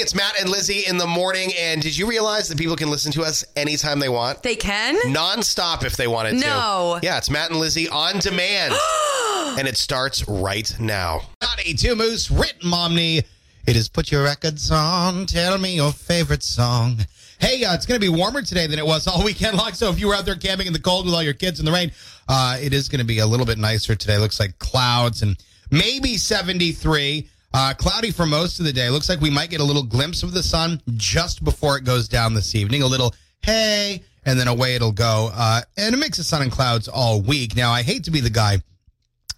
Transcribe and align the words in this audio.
it's 0.00 0.14
Matt 0.14 0.40
and 0.40 0.48
Lizzie 0.48 0.86
in 0.86 0.96
the 0.96 1.06
morning. 1.06 1.52
And 1.58 1.82
did 1.82 1.96
you 1.96 2.08
realize 2.08 2.48
that 2.48 2.56
people 2.56 2.74
can 2.74 2.88
listen 2.88 3.12
to 3.12 3.22
us 3.22 3.44
anytime 3.54 4.00
they 4.00 4.08
want? 4.08 4.42
They 4.42 4.56
can? 4.56 4.96
Non-stop 5.12 5.84
if 5.84 5.96
they 5.96 6.06
wanted 6.06 6.40
to. 6.40 6.46
No. 6.46 6.98
Yeah, 7.02 7.18
it's 7.18 7.28
Matt 7.28 7.50
and 7.50 7.60
Lizzie 7.60 7.86
on 7.88 8.18
demand. 8.18 8.74
and 9.58 9.68
it 9.68 9.76
starts 9.76 10.26
right 10.26 10.74
now. 10.80 11.20
Two 11.76 11.94
moose, 11.94 12.30
written 12.30 12.70
Momney. 12.70 13.22
It 13.66 13.76
is 13.76 13.88
put 13.88 14.10
your 14.10 14.24
records 14.24 14.70
on. 14.70 15.26
Tell 15.26 15.58
me 15.58 15.76
your 15.76 15.92
favorite 15.92 16.42
song. 16.42 16.96
Hey, 17.38 17.62
uh, 17.64 17.74
it's 17.74 17.84
going 17.84 18.00
to 18.00 18.04
be 18.04 18.14
warmer 18.14 18.40
today 18.40 18.66
than 18.66 18.78
it 18.78 18.86
was 18.86 19.06
all 19.06 19.22
weekend 19.24 19.58
long. 19.58 19.74
So 19.74 19.90
if 19.90 20.00
you 20.00 20.08
were 20.08 20.14
out 20.14 20.24
there 20.24 20.34
camping 20.34 20.66
in 20.66 20.72
the 20.72 20.80
cold 20.80 21.04
with 21.04 21.14
all 21.14 21.22
your 21.22 21.34
kids 21.34 21.58
in 21.58 21.66
the 21.66 21.72
rain, 21.72 21.92
uh, 22.26 22.56
it 22.60 22.72
is 22.72 22.88
going 22.88 23.00
to 23.00 23.06
be 23.06 23.18
a 23.18 23.26
little 23.26 23.46
bit 23.46 23.58
nicer 23.58 23.94
today. 23.94 24.16
Looks 24.16 24.40
like 24.40 24.58
clouds 24.58 25.20
and 25.20 25.36
maybe 25.70 26.16
73. 26.16 27.28
Uh, 27.52 27.74
cloudy 27.74 28.12
for 28.12 28.26
most 28.26 28.60
of 28.60 28.64
the 28.64 28.72
day. 28.72 28.88
Looks 28.90 29.08
like 29.08 29.20
we 29.20 29.30
might 29.30 29.50
get 29.50 29.60
a 29.60 29.64
little 29.64 29.82
glimpse 29.82 30.22
of 30.22 30.32
the 30.32 30.42
sun 30.42 30.80
just 30.94 31.42
before 31.42 31.76
it 31.76 31.84
goes 31.84 32.08
down 32.08 32.34
this 32.34 32.54
evening. 32.54 32.82
A 32.82 32.86
little 32.86 33.14
hey, 33.42 34.02
and 34.24 34.38
then 34.38 34.48
away 34.48 34.74
it'll 34.76 34.92
go. 34.92 35.30
Uh, 35.32 35.62
and 35.76 35.94
a 35.94 35.98
mix 35.98 36.18
of 36.18 36.26
sun 36.26 36.42
and 36.42 36.52
clouds 36.52 36.86
all 36.88 37.20
week. 37.20 37.56
Now, 37.56 37.72
I 37.72 37.82
hate 37.82 38.04
to 38.04 38.10
be 38.10 38.20
the 38.20 38.30
guy 38.30 38.58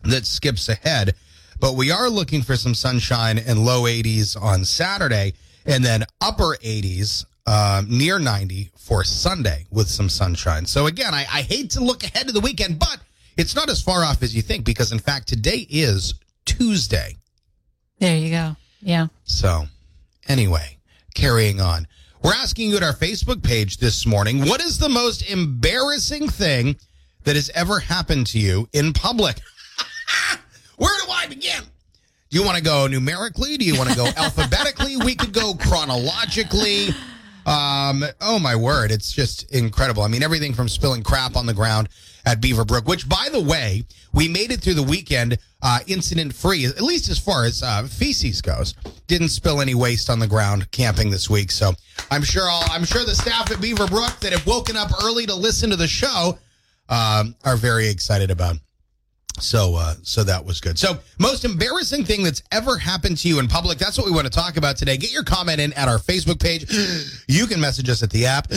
that 0.04 0.26
skips 0.26 0.68
ahead, 0.68 1.14
but 1.60 1.74
we 1.74 1.90
are 1.90 2.10
looking 2.10 2.42
for 2.42 2.56
some 2.56 2.74
sunshine 2.74 3.38
and 3.38 3.64
low 3.64 3.84
80s 3.84 4.40
on 4.40 4.64
Saturday, 4.64 5.34
and 5.64 5.84
then 5.84 6.04
upper 6.20 6.56
80s 6.56 7.24
uh, 7.46 7.82
near 7.88 8.18
90 8.18 8.72
for 8.76 9.04
Sunday 9.04 9.64
with 9.70 9.88
some 9.88 10.08
sunshine. 10.08 10.66
So 10.66 10.86
again, 10.86 11.14
I, 11.14 11.20
I 11.20 11.42
hate 11.42 11.70
to 11.70 11.80
look 11.84 12.04
ahead 12.04 12.26
to 12.26 12.32
the 12.32 12.40
weekend, 12.40 12.78
but 12.78 12.98
it's 13.36 13.54
not 13.54 13.70
as 13.70 13.80
far 13.80 14.04
off 14.04 14.22
as 14.22 14.34
you 14.34 14.42
think 14.42 14.64
because 14.64 14.92
in 14.92 14.98
fact 14.98 15.28
today 15.28 15.66
is 15.70 16.14
Tuesday. 16.44 17.16
There 18.02 18.16
you 18.16 18.30
go. 18.30 18.56
Yeah. 18.80 19.06
So, 19.22 19.66
anyway, 20.26 20.76
carrying 21.14 21.60
on. 21.60 21.86
We're 22.20 22.34
asking 22.34 22.70
you 22.70 22.76
at 22.76 22.82
our 22.82 22.94
Facebook 22.94 23.44
page 23.44 23.76
this 23.76 24.06
morning 24.06 24.40
what 24.40 24.60
is 24.60 24.76
the 24.76 24.88
most 24.88 25.30
embarrassing 25.30 26.26
thing 26.26 26.74
that 27.22 27.36
has 27.36 27.48
ever 27.54 27.78
happened 27.78 28.26
to 28.28 28.40
you 28.40 28.68
in 28.72 28.92
public? 28.92 29.36
Where 30.78 30.90
do 31.06 31.12
I 31.12 31.28
begin? 31.28 31.62
Do 32.30 32.38
you 32.40 32.44
want 32.44 32.56
to 32.56 32.62
go 32.64 32.88
numerically? 32.88 33.56
Do 33.56 33.64
you 33.64 33.78
want 33.78 33.90
to 33.90 33.94
go 33.94 34.06
alphabetically? 34.16 34.96
We 34.96 35.14
could 35.14 35.32
go 35.32 35.54
chronologically. 35.54 36.88
Um, 37.46 38.04
oh 38.20 38.40
my 38.40 38.56
word, 38.56 38.90
it's 38.90 39.12
just 39.12 39.48
incredible. 39.52 40.02
I 40.02 40.08
mean, 40.08 40.24
everything 40.24 40.54
from 40.54 40.68
spilling 40.68 41.04
crap 41.04 41.36
on 41.36 41.46
the 41.46 41.54
ground 41.54 41.88
at 42.24 42.40
Beaverbrook, 42.40 42.86
which, 42.86 43.08
by 43.08 43.28
the 43.30 43.40
way, 43.40 43.84
we 44.12 44.28
made 44.28 44.50
it 44.50 44.60
through 44.60 44.74
the 44.74 44.82
weekend 44.82 45.38
uh, 45.62 45.80
incident 45.86 46.34
free, 46.34 46.66
at 46.66 46.80
least 46.80 47.08
as 47.08 47.18
far 47.18 47.44
as 47.44 47.62
uh, 47.62 47.84
feces 47.84 48.40
goes. 48.40 48.74
Didn't 49.06 49.28
spill 49.28 49.60
any 49.60 49.74
waste 49.74 50.10
on 50.10 50.18
the 50.18 50.26
ground 50.26 50.70
camping 50.70 51.10
this 51.10 51.28
week, 51.28 51.50
so 51.50 51.72
I'm 52.10 52.22
sure 52.22 52.48
all, 52.48 52.64
I'm 52.70 52.84
sure 52.84 53.04
the 53.04 53.14
staff 53.14 53.50
at 53.50 53.58
Beaverbrook 53.58 54.20
that 54.20 54.32
have 54.32 54.46
woken 54.46 54.76
up 54.76 54.90
early 55.02 55.26
to 55.26 55.34
listen 55.34 55.70
to 55.70 55.76
the 55.76 55.88
show 55.88 56.38
um, 56.88 57.34
are 57.44 57.56
very 57.56 57.88
excited 57.88 58.30
about. 58.30 58.56
So, 59.40 59.76
uh, 59.76 59.94
so 60.02 60.24
that 60.24 60.44
was 60.44 60.60
good. 60.60 60.78
So, 60.78 60.98
most 61.18 61.44
embarrassing 61.44 62.04
thing 62.04 62.22
that's 62.22 62.42
ever 62.52 62.76
happened 62.76 63.16
to 63.18 63.28
you 63.28 63.38
in 63.40 63.48
public. 63.48 63.78
That's 63.78 63.96
what 63.96 64.06
we 64.06 64.12
want 64.12 64.26
to 64.26 64.30
talk 64.30 64.56
about 64.58 64.76
today. 64.76 64.98
Get 64.98 65.12
your 65.12 65.24
comment 65.24 65.58
in 65.58 65.72
at 65.72 65.88
our 65.88 65.98
Facebook 65.98 66.40
page. 66.40 66.66
You 67.28 67.46
can 67.46 67.60
message 67.60 67.88
us 67.88 68.02
at 68.02 68.10
the 68.10 68.26
app, 68.26 68.48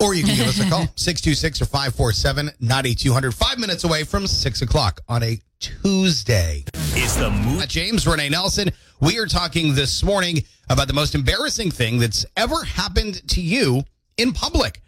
or 0.00 0.14
you 0.14 0.24
can 0.24 0.36
give 0.36 0.48
us 0.48 0.58
a 0.60 0.68
call 0.68 0.86
626 0.96 1.62
or 1.62 1.66
547 1.66 2.50
9200. 2.60 3.34
Five 3.34 3.58
minutes 3.58 3.84
away 3.84 4.04
from 4.04 4.26
six 4.26 4.62
o'clock 4.62 5.00
on 5.08 5.22
a 5.22 5.38
Tuesday. 5.60 6.64
It's 6.74 7.16
the 7.16 7.30
move. 7.30 7.62
Uh, 7.62 7.66
James 7.66 8.06
Renee 8.06 8.30
Nelson. 8.30 8.70
We 9.00 9.18
are 9.18 9.26
talking 9.26 9.74
this 9.74 10.02
morning 10.02 10.42
about 10.68 10.88
the 10.88 10.94
most 10.94 11.14
embarrassing 11.14 11.70
thing 11.70 11.98
that's 11.98 12.26
ever 12.36 12.64
happened 12.64 13.26
to 13.28 13.40
you 13.40 13.82
in 14.16 14.32
public. 14.32 14.80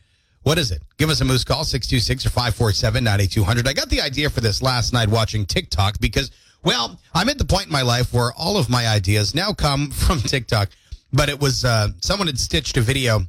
What 0.43 0.59
is 0.59 0.73
it? 0.73 0.83
Give 0.99 1.09
us 1.09 1.21
a 1.21 1.25
moose 1.25 1.45
call, 1.45 1.65
626 1.65 2.27
or 2.27 2.31
547 2.31 3.05
9200. 3.05 3.69
I 3.69 3.73
got 3.73 3.89
the 3.89 4.01
idea 4.01 4.29
for 4.29 4.41
this 4.41 4.61
last 4.61 4.93
night 4.93 5.09
watching 5.09 5.47
TikTok 5.47 6.01
because, 6.01 6.31
well, 6.65 6.99
I'm 7.15 7.29
at 7.29 7.39
the 7.39 7.45
point 7.45 7.67
in 7.67 7.73
my 7.73 7.83
life 7.83 8.13
where 8.13 8.33
all 8.33 8.57
of 8.57 8.69
my 8.69 8.89
ideas 8.89 9.35
now 9.35 9.53
come 9.53 9.91
from 9.91 10.21
TikTok. 10.21 10.71
But 11.13 11.29
it 11.29 11.39
was, 11.39 11.65
uh, 11.65 11.89
someone 12.01 12.27
had 12.27 12.39
stitched 12.39 12.77
a 12.77 12.81
video. 12.81 13.21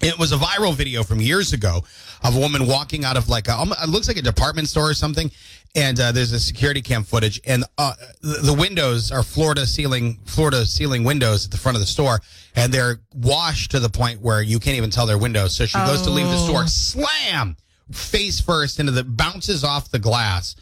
It 0.00 0.18
was 0.18 0.32
a 0.32 0.36
viral 0.36 0.74
video 0.74 1.02
from 1.02 1.20
years 1.20 1.52
ago 1.52 1.84
of 2.22 2.36
a 2.36 2.40
woman 2.40 2.66
walking 2.66 3.04
out 3.04 3.16
of 3.16 3.28
like 3.28 3.48
a, 3.48 3.62
it 3.82 3.88
looks 3.88 4.08
like 4.08 4.16
a 4.16 4.22
department 4.22 4.68
store 4.68 4.88
or 4.88 4.94
something. 4.94 5.30
And 5.76 6.00
uh, 6.00 6.10
there's 6.10 6.32
a 6.32 6.40
security 6.40 6.82
cam 6.82 7.04
footage, 7.04 7.40
and 7.46 7.62
uh, 7.78 7.92
the, 8.22 8.40
the 8.42 8.52
windows 8.52 9.12
are 9.12 9.22
Florida 9.22 9.64
ceiling, 9.66 10.18
Florida 10.24 10.66
ceiling 10.66 11.04
windows 11.04 11.44
at 11.44 11.52
the 11.52 11.58
front 11.58 11.76
of 11.76 11.80
the 11.80 11.86
store, 11.86 12.20
and 12.56 12.74
they're 12.74 12.98
washed 13.14 13.70
to 13.70 13.78
the 13.78 13.88
point 13.88 14.20
where 14.20 14.42
you 14.42 14.58
can't 14.58 14.76
even 14.76 14.90
tell 14.90 15.06
they're 15.06 15.16
windows. 15.16 15.54
So 15.54 15.66
she 15.66 15.78
goes 15.78 16.02
to 16.02 16.10
leave 16.10 16.26
the 16.26 16.38
store, 16.38 16.66
slam, 16.66 17.56
face 17.92 18.40
first 18.40 18.80
into 18.80 18.90
the 18.90 19.04
bounces 19.04 19.62
off 19.62 19.92
the 19.92 20.00
glass, 20.00 20.56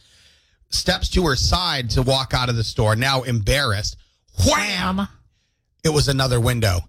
steps 0.69 1.09
to 1.11 1.25
her 1.27 1.37
side 1.37 1.89
to 1.91 2.03
walk 2.03 2.35
out 2.35 2.51
of 2.51 2.57
the 2.57 2.65
store. 2.65 2.95
Now 2.95 3.23
embarrassed, 3.23 3.97
wham! 4.47 5.09
It 5.85 5.91
was 5.91 6.09
another 6.09 6.39
window. 6.39 6.81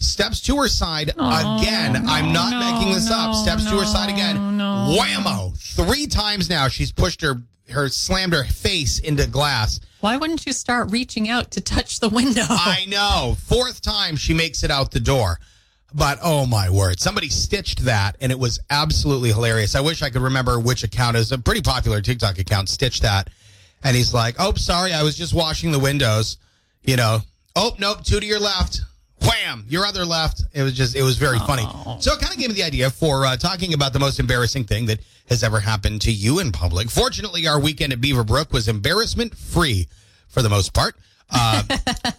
Steps 0.00 0.40
to 0.42 0.56
her 0.56 0.68
side 0.68 1.10
again. 1.10 1.96
Oh, 1.96 2.04
I'm 2.06 2.32
not 2.32 2.58
making 2.58 2.94
this 2.94 3.10
up. 3.10 3.34
Steps 3.34 3.64
to 3.64 3.78
her 3.78 3.84
side 3.84 4.10
again. 4.10 4.36
Whammo! 4.36 5.56
Three 5.76 6.06
times 6.06 6.48
now 6.48 6.68
she's 6.68 6.90
pushed 6.90 7.20
her 7.22 7.42
her 7.70 7.88
slammed 7.88 8.32
her 8.32 8.44
face 8.44 8.98
into 8.98 9.26
glass. 9.28 9.78
Why 10.00 10.16
wouldn't 10.16 10.44
you 10.44 10.52
start 10.52 10.90
reaching 10.90 11.28
out 11.28 11.52
to 11.52 11.60
touch 11.60 12.00
the 12.00 12.08
window? 12.08 12.42
I 12.48 12.84
know. 12.88 13.36
Fourth 13.46 13.80
time 13.82 14.16
she 14.16 14.34
makes 14.34 14.64
it 14.64 14.70
out 14.70 14.90
the 14.90 15.00
door. 15.00 15.38
But 15.92 16.18
oh 16.22 16.46
my 16.46 16.70
word, 16.70 16.98
somebody 17.00 17.28
stitched 17.28 17.84
that 17.84 18.16
and 18.20 18.32
it 18.32 18.38
was 18.38 18.58
absolutely 18.70 19.30
hilarious. 19.30 19.74
I 19.74 19.80
wish 19.80 20.02
I 20.02 20.10
could 20.10 20.22
remember 20.22 20.58
which 20.58 20.82
account 20.82 21.16
is 21.16 21.30
a 21.32 21.38
pretty 21.38 21.62
popular 21.62 22.00
TikTok 22.00 22.38
account 22.38 22.68
stitched 22.68 23.02
that. 23.02 23.28
And 23.82 23.96
he's 23.96 24.12
like, 24.14 24.36
"Oh, 24.38 24.54
sorry, 24.54 24.92
I 24.92 25.02
was 25.02 25.16
just 25.16 25.32
washing 25.34 25.72
the 25.72 25.78
windows." 25.78 26.36
You 26.82 26.96
know, 26.96 27.20
"Oh, 27.56 27.74
nope, 27.78 28.04
two 28.04 28.20
to 28.20 28.26
your 28.26 28.38
left." 28.40 28.80
Wham! 29.22 29.64
Your 29.68 29.84
other 29.86 30.04
left. 30.04 30.42
It 30.52 30.62
was 30.62 30.72
just, 30.74 30.96
it 30.96 31.02
was 31.02 31.16
very 31.18 31.38
funny. 31.40 31.66
So 32.00 32.12
it 32.12 32.20
kind 32.20 32.32
of 32.32 32.38
gave 32.38 32.48
me 32.48 32.54
the 32.54 32.62
idea 32.62 32.90
for 32.90 33.26
uh, 33.26 33.36
talking 33.36 33.74
about 33.74 33.92
the 33.92 33.98
most 33.98 34.18
embarrassing 34.18 34.64
thing 34.64 34.86
that 34.86 35.00
has 35.28 35.42
ever 35.42 35.60
happened 35.60 36.00
to 36.02 36.12
you 36.12 36.38
in 36.38 36.52
public. 36.52 36.90
Fortunately, 36.90 37.46
our 37.46 37.60
weekend 37.60 37.92
at 37.92 38.00
Beaverbrook 38.00 38.52
was 38.52 38.68
embarrassment 38.68 39.36
free 39.36 39.88
for 40.28 40.42
the 40.42 40.48
most 40.48 40.72
part. 40.72 40.96
Uh, 41.30 41.62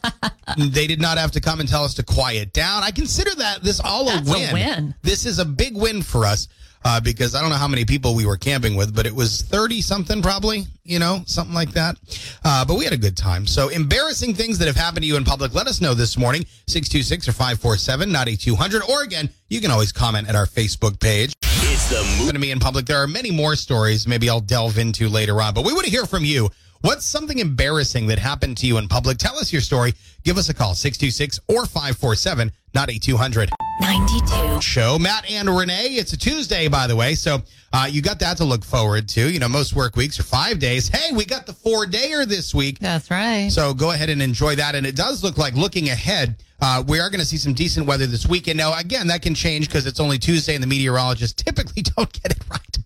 they 0.57 0.87
did 0.87 1.01
not 1.01 1.17
have 1.17 1.31
to 1.31 1.41
come 1.41 1.59
and 1.59 1.67
tell 1.67 1.83
us 1.83 1.93
to 1.95 2.03
quiet 2.03 2.53
down. 2.53 2.83
I 2.83 2.91
consider 2.91 3.33
that 3.35 3.61
this 3.63 3.79
all 3.79 4.05
That's 4.05 4.27
a 4.29 4.31
a 4.31 4.33
win. 4.33 4.53
win. 4.53 4.95
This 5.01 5.25
is 5.25 5.39
a 5.39 5.45
big 5.45 5.75
win 5.75 6.01
for 6.01 6.25
us 6.25 6.47
uh, 6.83 6.99
because 6.99 7.35
I 7.35 7.41
don't 7.41 7.49
know 7.49 7.55
how 7.57 7.67
many 7.67 7.85
people 7.85 8.15
we 8.15 8.25
were 8.25 8.37
camping 8.37 8.75
with, 8.75 8.95
but 8.95 9.05
it 9.05 9.13
was 9.13 9.41
30 9.41 9.81
something 9.81 10.21
probably, 10.21 10.65
you 10.83 10.99
know, 10.99 11.23
something 11.25 11.53
like 11.53 11.71
that. 11.71 11.97
Uh, 12.43 12.65
but 12.65 12.77
we 12.77 12.83
had 12.83 12.93
a 12.93 12.97
good 12.97 13.17
time. 13.17 13.45
So 13.45 13.69
embarrassing 13.69 14.33
things 14.33 14.57
that 14.59 14.67
have 14.67 14.75
happened 14.75 15.03
to 15.03 15.07
you 15.07 15.17
in 15.17 15.23
public, 15.23 15.53
let 15.53 15.67
us 15.67 15.81
know 15.81 15.93
this 15.93 16.17
morning, 16.17 16.45
626 16.67 17.27
or 17.27 17.31
547 17.33 18.11
9200. 18.11 18.83
Or 18.89 19.03
again, 19.03 19.29
you 19.49 19.61
can 19.61 19.71
always 19.71 19.91
comment 19.91 20.27
at 20.27 20.35
our 20.35 20.45
Facebook 20.45 20.99
page. 20.99 21.33
It's 21.43 21.89
the 21.89 22.03
move. 22.19 22.33
To 22.33 22.39
me 22.39 22.51
in 22.51 22.59
public, 22.59 22.85
there 22.85 22.97
are 22.97 23.07
many 23.07 23.31
more 23.31 23.55
stories 23.55 24.07
maybe 24.07 24.29
I'll 24.29 24.39
delve 24.39 24.77
into 24.77 25.07
later 25.07 25.41
on, 25.41 25.53
but 25.53 25.65
we 25.65 25.73
want 25.73 25.85
to 25.85 25.91
hear 25.91 26.05
from 26.05 26.25
you. 26.25 26.49
What's 26.81 27.05
something 27.05 27.37
embarrassing 27.37 28.07
that 28.07 28.17
happened 28.17 28.57
to 28.57 28.65
you 28.65 28.79
in 28.79 28.87
public? 28.87 29.19
Tell 29.19 29.37
us 29.37 29.53
your 29.53 29.61
story. 29.61 29.93
Give 30.23 30.39
us 30.39 30.49
a 30.49 30.53
call, 30.53 30.73
626 30.73 31.39
or 31.47 31.67
547 31.67 32.51
9200 32.73 33.51
92. 33.81 34.61
show. 34.61 34.97
Matt 34.97 35.29
and 35.29 35.47
Renee. 35.55 35.89
It's 35.89 36.13
a 36.13 36.17
Tuesday, 36.17 36.67
by 36.67 36.87
the 36.87 36.95
way. 36.95 37.13
So 37.13 37.43
uh, 37.71 37.87
you 37.89 38.01
got 38.01 38.17
that 38.19 38.37
to 38.37 38.45
look 38.45 38.65
forward 38.65 39.07
to. 39.09 39.31
You 39.31 39.37
know, 39.39 39.47
most 39.47 39.75
work 39.75 39.95
weeks 39.95 40.19
are 40.19 40.23
five 40.23 40.57
days. 40.57 40.87
Hey, 40.87 41.11
we 41.15 41.23
got 41.23 41.45
the 41.45 41.53
four 41.53 41.85
dayer 41.85 42.25
this 42.25 42.55
week. 42.55 42.79
That's 42.79 43.11
right. 43.11 43.51
So 43.51 43.75
go 43.75 43.91
ahead 43.91 44.09
and 44.09 44.19
enjoy 44.19 44.55
that. 44.55 44.73
And 44.73 44.87
it 44.87 44.95
does 44.95 45.23
look 45.23 45.37
like 45.37 45.53
looking 45.53 45.89
ahead, 45.89 46.43
uh, 46.61 46.83
we 46.87 46.99
are 46.99 47.11
going 47.11 47.19
to 47.19 47.25
see 47.27 47.37
some 47.37 47.53
decent 47.53 47.85
weather 47.85 48.07
this 48.07 48.25
weekend. 48.25 48.57
Now, 48.57 48.75
again, 48.75 49.07
that 49.07 49.21
can 49.21 49.35
change 49.35 49.67
because 49.67 49.85
it's 49.85 49.99
only 49.99 50.17
Tuesday 50.17 50.55
and 50.55 50.63
the 50.63 50.67
meteorologists 50.67 51.43
typically 51.43 51.81
don't 51.95 52.11
get 52.11 52.31
it 52.31 52.43
right. 52.49 52.77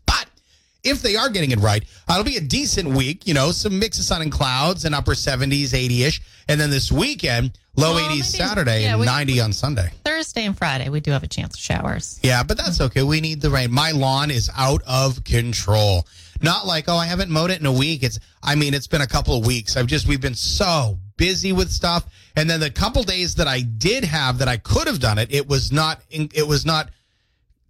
If 0.85 1.01
they 1.01 1.15
are 1.15 1.29
getting 1.29 1.51
it 1.51 1.59
right, 1.59 1.83
uh, 2.07 2.13
it'll 2.13 2.23
be 2.23 2.37
a 2.37 2.41
decent 2.41 2.89
week. 2.89 3.25
You 3.27 3.33
know, 3.33 3.51
some 3.51 3.77
mix 3.79 3.97
of 3.99 4.05
sun 4.05 4.21
and 4.21 4.31
clouds 4.31 4.85
and 4.85 4.93
upper 4.95 5.13
70s, 5.13 5.73
80 5.73 6.03
ish. 6.03 6.21
And 6.47 6.59
then 6.61 6.69
this 6.69 6.91
weekend, 6.91 7.57
low 7.75 7.95
Well, 7.95 8.05
80s 8.09 8.09
maybe- 8.09 8.21
Saturday 8.23 8.81
yeah, 8.83 8.91
and 8.91 8.99
we- 8.99 9.05
90 9.07 9.39
on 9.41 9.51
Sunday. 9.53 9.91
Thursday 10.05 10.45
and 10.45 10.55
Friday, 10.57 10.89
we 10.89 10.99
do 10.99 11.11
have 11.11 11.23
a 11.23 11.27
chance 11.27 11.55
of 11.55 11.59
showers. 11.59 12.19
Yeah, 12.21 12.43
but 12.43 12.57
that's 12.57 12.79
okay. 12.79 13.01
We 13.03 13.19
need 13.19 13.41
the 13.41 13.49
rain. 13.49 13.71
My 13.71 13.91
lawn 13.91 14.29
is 14.29 14.49
out 14.55 14.81
of 14.87 15.23
control. 15.23 16.07
Not 16.41 16.67
like, 16.67 16.85
oh, 16.87 16.95
I 16.97 17.05
haven't 17.07 17.31
mowed 17.31 17.49
it 17.49 17.59
in 17.59 17.65
a 17.65 17.71
week. 17.71 18.03
It's, 18.03 18.19
I 18.43 18.55
mean, 18.55 18.73
it's 18.73 18.87
been 18.87 19.01
a 19.01 19.07
couple 19.07 19.37
of 19.37 19.45
weeks. 19.45 19.75
I've 19.77 19.87
just, 19.87 20.07
we've 20.07 20.21
been 20.21 20.35
so 20.35 20.99
busy 21.17 21.51
with 21.53 21.71
stuff. 21.71 22.03
And 22.35 22.47
then 22.49 22.59
the 22.59 22.69
couple 22.69 23.01
days 23.03 23.35
that 23.35 23.47
I 23.47 23.61
did 23.61 24.03
have 24.03 24.37
that 24.39 24.47
I 24.47 24.57
could 24.57 24.85
have 24.87 24.99
done 24.99 25.17
it, 25.17 25.33
it 25.33 25.47
was 25.47 25.71
not, 25.71 26.01
in, 26.11 26.29
it 26.35 26.45
was 26.47 26.65
not 26.65 26.89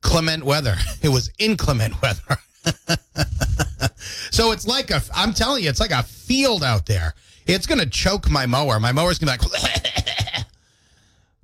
clement 0.01 0.43
weather. 0.43 0.75
It 1.01 1.09
was 1.09 1.31
inclement 1.37 2.01
weather. 2.01 2.39
so 4.31 4.51
it's 4.51 4.67
like 4.67 4.91
a, 4.91 5.01
I'm 5.13 5.33
telling 5.33 5.63
you, 5.63 5.69
it's 5.69 5.79
like 5.79 5.91
a 5.91 6.03
field 6.03 6.63
out 6.63 6.85
there. 6.85 7.13
It's 7.47 7.67
going 7.67 7.79
to 7.79 7.85
choke 7.85 8.29
my 8.29 8.45
mower. 8.45 8.79
My 8.79 8.91
mower's 8.91 9.19
going 9.19 9.37
to 9.37 9.45
be 9.45 9.51
like, 9.51 9.63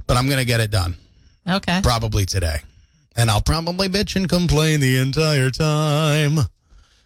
but 0.07 0.17
I'm 0.17 0.25
going 0.25 0.39
to 0.39 0.45
get 0.45 0.59
it 0.59 0.71
done 0.71 0.95
Okay. 1.47 1.79
probably 1.83 2.25
today. 2.25 2.57
And 3.15 3.29
I'll 3.29 3.41
probably 3.41 3.87
bitch 3.89 4.15
and 4.15 4.27
complain 4.29 4.79
the 4.79 4.97
entire 4.97 5.49
time. 5.51 6.39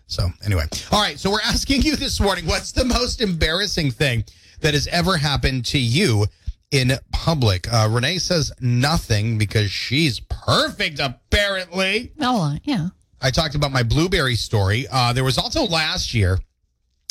So, 0.08 0.30
anyway. 0.46 0.66
All 0.92 1.02
right. 1.02 1.20
So, 1.20 1.32
we're 1.32 1.42
asking 1.44 1.82
you 1.82 1.96
this 1.96 2.20
morning 2.20 2.46
what's 2.46 2.72
the 2.72 2.86
most 2.86 3.22
embarrassing 3.22 3.92
thing 3.92 4.24
that 4.62 4.74
has 4.76 4.88
ever 4.88 5.18
happened 5.18 5.66
to 5.66 5.80
you 5.80 6.28
in 6.72 6.92
public? 7.12 7.72
Uh, 7.74 7.88
Renee 7.92 8.20
says 8.20 8.52
nothing 8.62 9.38
because 9.40 9.72
she's 9.72 10.20
perfect, 10.20 11.00
apparently. 11.00 12.12
Oh, 12.22 12.56
yeah. 12.64 12.90
I 13.26 13.32
talked 13.32 13.56
about 13.56 13.72
my 13.72 13.82
blueberry 13.82 14.36
story. 14.36 14.86
Uh, 14.92 15.12
there 15.12 15.24
was 15.24 15.40
also 15.40 15.64
last 15.64 16.14
year, 16.14 16.38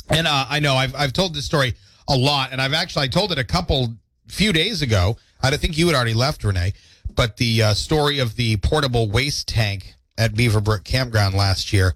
and 0.08 0.28
uh, 0.28 0.46
I 0.49 0.61
know 0.61 0.76
I've, 0.76 0.94
I've 0.94 1.12
told 1.12 1.34
this 1.34 1.44
story 1.44 1.75
a 2.06 2.16
lot, 2.16 2.52
and 2.52 2.62
I've 2.62 2.72
actually 2.72 3.06
I 3.06 3.08
told 3.08 3.32
it 3.32 3.38
a 3.38 3.44
couple 3.44 3.93
few 4.28 4.52
days 4.52 4.81
ago. 4.81 5.16
I 5.43 5.56
think 5.56 5.76
you 5.76 5.88
had 5.88 5.96
already 5.96 6.14
left, 6.14 6.44
Renee, 6.44 6.75
but 7.12 7.38
the 7.38 7.64
uh, 7.64 7.75
story 7.75 8.20
of 8.20 8.37
the 8.37 8.58
portable 8.58 9.11
waste 9.11 9.49
tank 9.49 9.94
at 10.16 10.34
Beaverbrook 10.34 10.84
Campground 10.84 11.34
last 11.34 11.72
year 11.72 11.94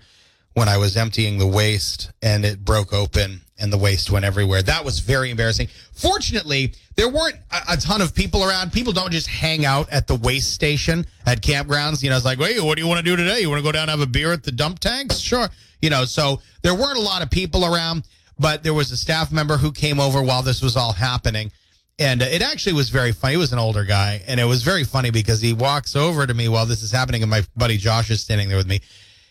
when 0.58 0.68
I 0.68 0.76
was 0.76 0.96
emptying 0.96 1.38
the 1.38 1.46
waste 1.46 2.10
and 2.20 2.44
it 2.44 2.64
broke 2.64 2.92
open 2.92 3.42
and 3.60 3.72
the 3.72 3.78
waste 3.78 4.10
went 4.10 4.24
everywhere. 4.24 4.60
That 4.60 4.84
was 4.84 4.98
very 4.98 5.30
embarrassing. 5.30 5.68
Fortunately, 5.92 6.74
there 6.96 7.08
weren't 7.08 7.36
a, 7.52 7.74
a 7.74 7.76
ton 7.76 8.00
of 8.00 8.12
people 8.12 8.42
around. 8.42 8.72
People 8.72 8.92
don't 8.92 9.12
just 9.12 9.28
hang 9.28 9.64
out 9.64 9.88
at 9.90 10.08
the 10.08 10.16
waste 10.16 10.52
station 10.52 11.06
at 11.26 11.42
campgrounds. 11.42 12.02
You 12.02 12.10
know, 12.10 12.16
it's 12.16 12.24
like, 12.24 12.40
wait, 12.40 12.60
what 12.60 12.76
do 12.76 12.82
you 12.82 12.88
want 12.88 12.98
to 12.98 13.04
do 13.04 13.14
today? 13.14 13.40
You 13.40 13.48
want 13.48 13.60
to 13.60 13.64
go 13.64 13.70
down 13.70 13.82
and 13.82 13.90
have 13.90 14.00
a 14.00 14.10
beer 14.10 14.32
at 14.32 14.42
the 14.42 14.50
dump 14.50 14.80
tanks? 14.80 15.18
Sure. 15.18 15.48
You 15.80 15.90
know, 15.90 16.04
so 16.04 16.40
there 16.62 16.74
weren't 16.74 16.98
a 16.98 17.02
lot 17.02 17.22
of 17.22 17.30
people 17.30 17.64
around, 17.64 18.08
but 18.36 18.64
there 18.64 18.74
was 18.74 18.90
a 18.90 18.96
staff 18.96 19.30
member 19.30 19.58
who 19.58 19.70
came 19.70 20.00
over 20.00 20.20
while 20.20 20.42
this 20.42 20.60
was 20.60 20.76
all 20.76 20.92
happening. 20.92 21.52
And 22.00 22.20
uh, 22.20 22.26
it 22.26 22.42
actually 22.42 22.72
was 22.72 22.88
very 22.90 23.12
funny. 23.12 23.34
He 23.34 23.38
was 23.38 23.52
an 23.52 23.60
older 23.60 23.84
guy, 23.84 24.22
and 24.26 24.40
it 24.40 24.44
was 24.44 24.64
very 24.64 24.82
funny 24.82 25.10
because 25.10 25.40
he 25.40 25.52
walks 25.52 25.94
over 25.94 26.26
to 26.26 26.34
me 26.34 26.48
while 26.48 26.66
this 26.66 26.82
is 26.82 26.90
happening, 26.90 27.22
and 27.22 27.30
my 27.30 27.44
buddy 27.56 27.76
Josh 27.76 28.10
is 28.10 28.20
standing 28.20 28.48
there 28.48 28.58
with 28.58 28.68
me, 28.68 28.80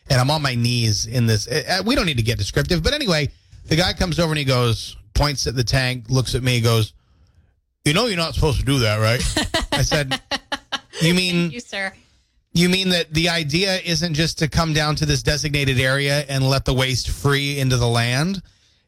and 0.10 0.20
I'm 0.20 0.30
on 0.32 0.42
my 0.42 0.56
knees 0.56 1.06
in 1.06 1.26
this. 1.28 1.48
Uh, 1.48 1.82
we 1.86 1.96
don't 1.96 2.06
need 2.06 2.18
to 2.18 2.24
get 2.24 2.38
descriptive, 2.38 2.84
but 2.84 2.94
anyway, 2.94 3.30
the 3.68 3.76
guy 3.76 3.94
comes 3.94 4.20
over 4.20 4.32
and 4.32 4.38
he 4.40 4.46
goes, 4.46 4.96
points 5.14 5.48
at 5.48 5.56
the 5.56 5.64
tank, 5.64 6.06
looks 6.10 6.36
at 6.36 6.44
me, 6.44 6.62
goes, 6.62 6.94
"You 7.86 7.94
know, 7.94 8.06
you're 8.08 8.18
not 8.18 8.34
supposed 8.36 8.60
to 8.60 8.66
do 8.66 8.80
that, 8.80 8.98
right?" 8.98 9.22
I 9.72 9.82
said, 9.82 10.20
"You 11.02 11.14
mean 11.14 11.52
You, 11.52 11.60
sir. 11.60 11.92
you 12.54 12.70
mean 12.70 12.90
that 12.90 13.14
the 13.14 13.30
idea 13.30 13.78
isn't 13.84 14.14
just 14.14 14.38
to 14.40 14.48
come 14.48 14.74
down 14.74 14.96
to 14.98 15.06
this 15.06 15.24
designated 15.24 15.80
area 15.80 16.24
and 16.30 16.48
let 16.50 16.66
the 16.66 16.74
waste 16.74 17.10
free 17.10 17.60
into 17.60 17.78
the 17.78 17.88
land? 17.88 18.42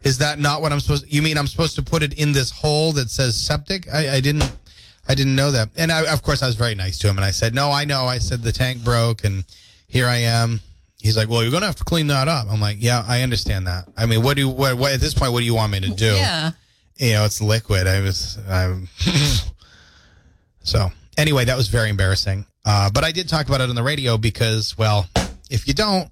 Is 0.03 0.19
that 0.19 0.39
not 0.39 0.61
what 0.61 0.71
I'm 0.71 0.79
supposed? 0.79 1.11
You 1.11 1.21
mean 1.21 1.37
I'm 1.37 1.47
supposed 1.47 1.75
to 1.75 1.81
put 1.83 2.03
it 2.03 2.13
in 2.13 2.31
this 2.31 2.51
hole 2.51 2.93
that 2.93 3.09
says 3.09 3.35
septic? 3.35 3.91
I, 3.93 4.15
I 4.15 4.19
didn't, 4.21 4.49
I 5.09 5.13
didn't 5.15 5.35
know 5.35 5.51
that. 5.51 5.69
And 5.75 5.91
I, 5.91 6.05
of 6.13 6.21
course, 6.21 6.41
I 6.41 6.47
was 6.47 6.55
very 6.55 6.73
nice 6.75 6.97
to 6.99 7.09
him, 7.09 7.17
and 7.17 7.25
I 7.25 7.31
said, 7.31 7.53
"No, 7.53 7.69
I 7.71 7.83
know." 7.83 8.05
I 8.05 8.19
said 8.19 8.41
the 8.41 8.53
tank 8.53 8.81
broke, 8.83 9.25
and 9.25 9.43
here 9.87 10.07
I 10.07 10.17
am. 10.17 10.61
He's 10.99 11.15
like, 11.15 11.29
"Well, 11.29 11.41
you're 11.43 11.51
gonna 11.51 11.65
have 11.65 11.77
to 11.77 11.83
clean 11.83 12.07
that 12.07 12.27
up." 12.27 12.47
I'm 12.49 12.59
like, 12.59 12.77
"Yeah, 12.79 13.03
I 13.07 13.21
understand 13.21 13.67
that. 13.67 13.85
I 13.97 14.05
mean, 14.05 14.21
what 14.23 14.35
do 14.35 14.43
you, 14.43 14.49
what, 14.49 14.77
what 14.77 14.91
at 14.91 14.99
this 14.99 15.13
point, 15.13 15.31
what 15.31 15.39
do 15.39 15.45
you 15.45 15.55
want 15.55 15.71
me 15.71 15.79
to 15.81 15.89
do?" 15.89 16.13
Yeah. 16.13 16.51
you 16.97 17.13
know, 17.13 17.25
it's 17.25 17.41
liquid. 17.41 17.87
I 17.87 18.01
was, 18.01 18.37
I'm. 18.49 18.89
so 20.63 20.91
anyway, 21.17 21.45
that 21.45 21.57
was 21.57 21.67
very 21.67 21.89
embarrassing. 21.89 22.45
Uh, 22.65 22.89
but 22.89 23.03
I 23.03 23.11
did 23.11 23.29
talk 23.29 23.47
about 23.47 23.61
it 23.61 23.69
on 23.69 23.75
the 23.75 23.83
radio 23.83 24.17
because, 24.17 24.77
well, 24.77 25.07
if 25.49 25.67
you 25.67 25.73
don't, 25.73 26.11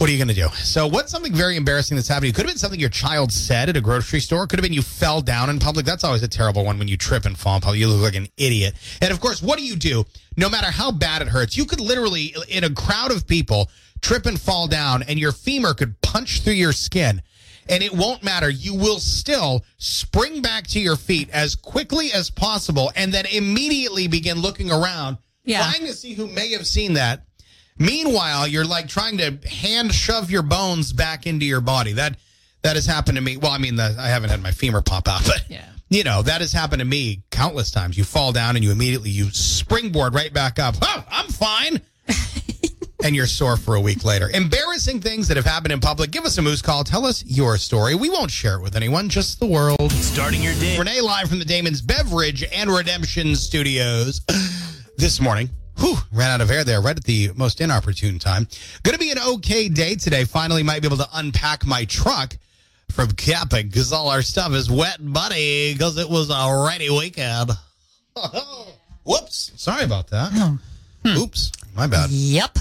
what 0.00 0.08
are 0.08 0.12
you 0.14 0.18
going 0.18 0.28
to 0.28 0.34
do? 0.34 0.48
So, 0.56 0.86
what's 0.86 1.12
something 1.12 1.34
very 1.34 1.56
embarrassing 1.56 1.94
that's 1.94 2.08
happening? 2.08 2.30
It 2.30 2.34
could 2.34 2.46
have 2.46 2.50
been 2.52 2.56
something 2.58 2.80
your 2.80 2.88
child 2.88 3.30
said 3.30 3.68
at 3.68 3.76
a 3.76 3.82
grocery 3.82 4.20
store. 4.20 4.46
Could 4.46 4.58
have 4.58 4.62
been 4.62 4.72
you 4.72 4.80
fell 4.80 5.20
down 5.20 5.50
in 5.50 5.58
public. 5.58 5.84
That's 5.84 6.04
always 6.04 6.22
a 6.22 6.28
terrible 6.28 6.64
one 6.64 6.78
when 6.78 6.88
you 6.88 6.96
trip 6.96 7.26
and 7.26 7.36
fall 7.36 7.56
in 7.56 7.60
public. 7.60 7.80
You 7.80 7.88
look 7.88 8.00
like 8.00 8.14
an 8.14 8.28
idiot. 8.38 8.76
And 9.02 9.12
of 9.12 9.20
course, 9.20 9.42
what 9.42 9.58
do 9.58 9.64
you 9.66 9.76
do? 9.76 10.06
No 10.38 10.48
matter 10.48 10.70
how 10.70 10.90
bad 10.90 11.20
it 11.20 11.28
hurts, 11.28 11.54
you 11.54 11.66
could 11.66 11.80
literally, 11.80 12.34
in 12.48 12.64
a 12.64 12.70
crowd 12.70 13.12
of 13.12 13.26
people, 13.26 13.68
trip 14.00 14.24
and 14.24 14.40
fall 14.40 14.66
down, 14.66 15.02
and 15.02 15.18
your 15.18 15.32
femur 15.32 15.74
could 15.74 16.00
punch 16.00 16.40
through 16.40 16.54
your 16.54 16.72
skin. 16.72 17.20
And 17.68 17.82
it 17.82 17.92
won't 17.92 18.24
matter. 18.24 18.48
You 18.48 18.74
will 18.76 19.00
still 19.00 19.66
spring 19.76 20.40
back 20.40 20.66
to 20.68 20.80
your 20.80 20.96
feet 20.96 21.28
as 21.30 21.54
quickly 21.54 22.10
as 22.10 22.30
possible 22.30 22.90
and 22.96 23.12
then 23.12 23.26
immediately 23.26 24.08
begin 24.08 24.38
looking 24.40 24.70
around, 24.70 25.18
Yeah. 25.44 25.70
trying 25.70 25.86
to 25.86 25.92
see 25.92 26.14
who 26.14 26.26
may 26.26 26.52
have 26.52 26.66
seen 26.66 26.94
that. 26.94 27.26
Meanwhile, 27.80 28.46
you're 28.48 28.64
like 28.66 28.86
trying 28.88 29.18
to 29.18 29.38
hand 29.48 29.92
shove 29.92 30.30
your 30.30 30.42
bones 30.42 30.92
back 30.92 31.26
into 31.26 31.44
your 31.46 31.60
body. 31.62 31.94
That 31.94 32.16
that 32.62 32.76
has 32.76 32.84
happened 32.86 33.16
to 33.16 33.22
me. 33.22 33.36
Well, 33.38 33.50
I 33.52 33.58
mean, 33.58 33.76
the, 33.76 33.96
I 33.98 34.08
haven't 34.08 34.30
had 34.30 34.42
my 34.42 34.50
femur 34.52 34.82
pop 34.82 35.08
out, 35.08 35.24
but 35.24 35.44
Yeah. 35.48 35.64
you 35.88 36.04
know 36.04 36.20
that 36.22 36.42
has 36.42 36.52
happened 36.52 36.80
to 36.80 36.84
me 36.86 37.22
countless 37.30 37.70
times. 37.70 37.96
You 37.96 38.04
fall 38.04 38.32
down 38.32 38.54
and 38.56 38.64
you 38.64 38.70
immediately 38.70 39.08
you 39.10 39.30
springboard 39.30 40.14
right 40.14 40.32
back 40.32 40.58
up. 40.58 40.74
Oh, 40.82 41.04
I'm 41.10 41.28
fine. 41.28 41.80
and 43.02 43.16
you're 43.16 43.26
sore 43.26 43.56
for 43.56 43.76
a 43.76 43.80
week 43.80 44.04
later. 44.04 44.28
Embarrassing 44.34 45.00
things 45.00 45.26
that 45.28 45.38
have 45.38 45.46
happened 45.46 45.72
in 45.72 45.80
public. 45.80 46.10
Give 46.10 46.26
us 46.26 46.36
a 46.36 46.42
moose 46.42 46.60
call. 46.60 46.84
Tell 46.84 47.06
us 47.06 47.24
your 47.24 47.56
story. 47.56 47.94
We 47.94 48.10
won't 48.10 48.30
share 48.30 48.56
it 48.56 48.62
with 48.62 48.76
anyone, 48.76 49.08
just 49.08 49.40
the 49.40 49.46
world. 49.46 49.90
Starting 49.92 50.42
your 50.42 50.52
day. 50.54 50.78
Renee 50.78 51.00
live 51.00 51.30
from 51.30 51.38
the 51.38 51.46
Damon's 51.46 51.80
Beverage 51.80 52.44
and 52.52 52.68
Redemption 52.68 53.34
Studios 53.36 54.20
this 54.98 55.18
morning. 55.18 55.48
Whew, 55.80 55.96
ran 56.12 56.30
out 56.30 56.40
of 56.40 56.50
air 56.50 56.62
there 56.62 56.80
right 56.80 56.96
at 56.96 57.04
the 57.04 57.30
most 57.34 57.60
inopportune 57.60 58.18
time. 58.18 58.46
Going 58.82 58.92
to 58.92 58.98
be 58.98 59.10
an 59.10 59.18
okay 59.18 59.68
day 59.68 59.94
today. 59.94 60.24
Finally, 60.24 60.62
might 60.62 60.82
be 60.82 60.88
able 60.88 60.98
to 60.98 61.08
unpack 61.14 61.66
my 61.66 61.86
truck 61.86 62.36
from 62.90 63.10
camping 63.12 63.68
because 63.68 63.92
all 63.92 64.08
our 64.08 64.22
stuff 64.22 64.52
is 64.52 64.70
wet 64.70 64.98
and 64.98 65.08
muddy 65.08 65.72
because 65.72 65.96
it 65.96 66.08
was 66.08 66.30
a 66.30 66.66
rainy 66.66 66.90
weekend. 66.90 67.50
Whoops. 69.04 69.52
Sorry 69.56 69.84
about 69.84 70.08
that. 70.08 70.30
Oh, 70.34 70.58
hmm. 71.04 71.16
Oops. 71.18 71.52
My 71.74 71.86
bad. 71.86 72.10
Yep. 72.10 72.58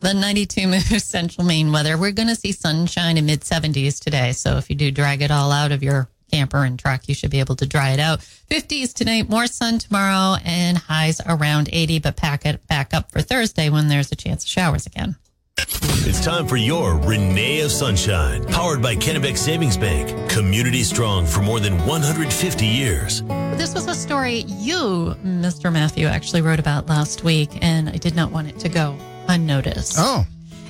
The 0.00 0.14
92 0.14 0.66
Moose 0.66 1.04
Central 1.04 1.46
Maine 1.46 1.70
weather. 1.70 1.96
We're 1.96 2.12
going 2.12 2.28
to 2.28 2.34
see 2.34 2.52
sunshine 2.52 3.16
in 3.16 3.26
mid 3.26 3.42
70s 3.42 4.02
today. 4.02 4.32
So 4.32 4.56
if 4.56 4.68
you 4.68 4.74
do 4.74 4.90
drag 4.90 5.22
it 5.22 5.30
all 5.30 5.52
out 5.52 5.70
of 5.70 5.82
your 5.82 6.08
camper 6.30 6.64
and 6.64 6.78
truck, 6.78 7.08
you 7.08 7.14
should 7.14 7.30
be 7.30 7.40
able 7.40 7.56
to 7.56 7.66
dry 7.66 7.90
it 7.90 8.00
out. 8.00 8.20
50s 8.50 8.94
tonight, 8.94 9.28
more 9.28 9.46
sun 9.46 9.78
tomorrow, 9.78 10.36
and 10.44 10.78
highs 10.78 11.20
around 11.26 11.68
80, 11.72 12.00
but 12.00 12.16
pack 12.16 12.46
it 12.46 12.66
back 12.66 12.94
up 12.94 13.10
for 13.10 13.20
Thursday 13.20 13.68
when 13.70 13.88
there's 13.88 14.12
a 14.12 14.16
chance 14.16 14.44
of 14.44 14.50
showers 14.50 14.86
again. 14.86 15.16
It's 15.60 16.24
time 16.24 16.46
for 16.46 16.56
your 16.56 16.96
Renee 16.96 17.60
of 17.60 17.72
Sunshine, 17.72 18.44
powered 18.46 18.80
by 18.80 18.94
Kennebec 18.94 19.36
Savings 19.36 19.76
Bank. 19.76 20.30
Community 20.30 20.82
strong 20.82 21.26
for 21.26 21.42
more 21.42 21.60
than 21.60 21.76
150 21.86 22.64
years. 22.64 23.22
This 23.58 23.74
was 23.74 23.86
a 23.88 23.94
story 23.94 24.44
you, 24.46 25.16
Mr. 25.24 25.72
Matthew, 25.72 26.06
actually 26.06 26.42
wrote 26.42 26.60
about 26.60 26.86
last 26.86 27.24
week, 27.24 27.50
and 27.60 27.88
I 27.88 27.96
did 27.96 28.14
not 28.14 28.30
want 28.30 28.48
it 28.48 28.58
to 28.60 28.68
go 28.68 28.96
unnoticed. 29.28 29.96
Oh. 29.98 30.24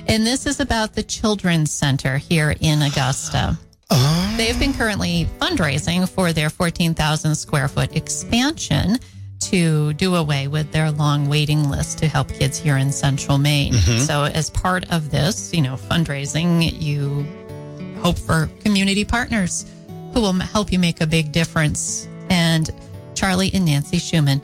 And 0.07 0.25
this 0.25 0.47
is 0.47 0.59
about 0.59 0.95
the 0.95 1.03
Children's 1.03 1.71
Center 1.71 2.17
here 2.17 2.55
in 2.59 2.81
Augusta. 2.81 3.57
Uh-huh. 3.89 4.37
They've 4.37 4.59
been 4.59 4.73
currently 4.73 5.27
fundraising 5.39 6.07
for 6.07 6.31
their 6.31 6.49
14,000 6.49 7.35
square 7.35 7.67
foot 7.67 7.95
expansion 7.95 8.99
to 9.39 9.93
do 9.93 10.15
away 10.15 10.47
with 10.47 10.71
their 10.71 10.91
long 10.91 11.29
waiting 11.29 11.69
list 11.69 11.97
to 11.99 12.07
help 12.07 12.29
kids 12.29 12.57
here 12.57 12.77
in 12.77 12.91
central 12.91 13.37
Maine. 13.37 13.73
Mm-hmm. 13.73 13.99
So, 14.03 14.23
as 14.23 14.49
part 14.49 14.91
of 14.91 15.11
this, 15.11 15.53
you 15.53 15.61
know, 15.61 15.75
fundraising, 15.75 16.79
you 16.79 17.25
hope 18.01 18.17
for 18.17 18.49
community 18.61 19.05
partners 19.05 19.65
who 20.13 20.21
will 20.21 20.33
help 20.33 20.71
you 20.71 20.79
make 20.79 21.01
a 21.01 21.07
big 21.07 21.31
difference. 21.31 22.07
And 22.29 22.69
Charlie 23.15 23.51
and 23.53 23.65
Nancy 23.65 23.97
Schumann 23.97 24.41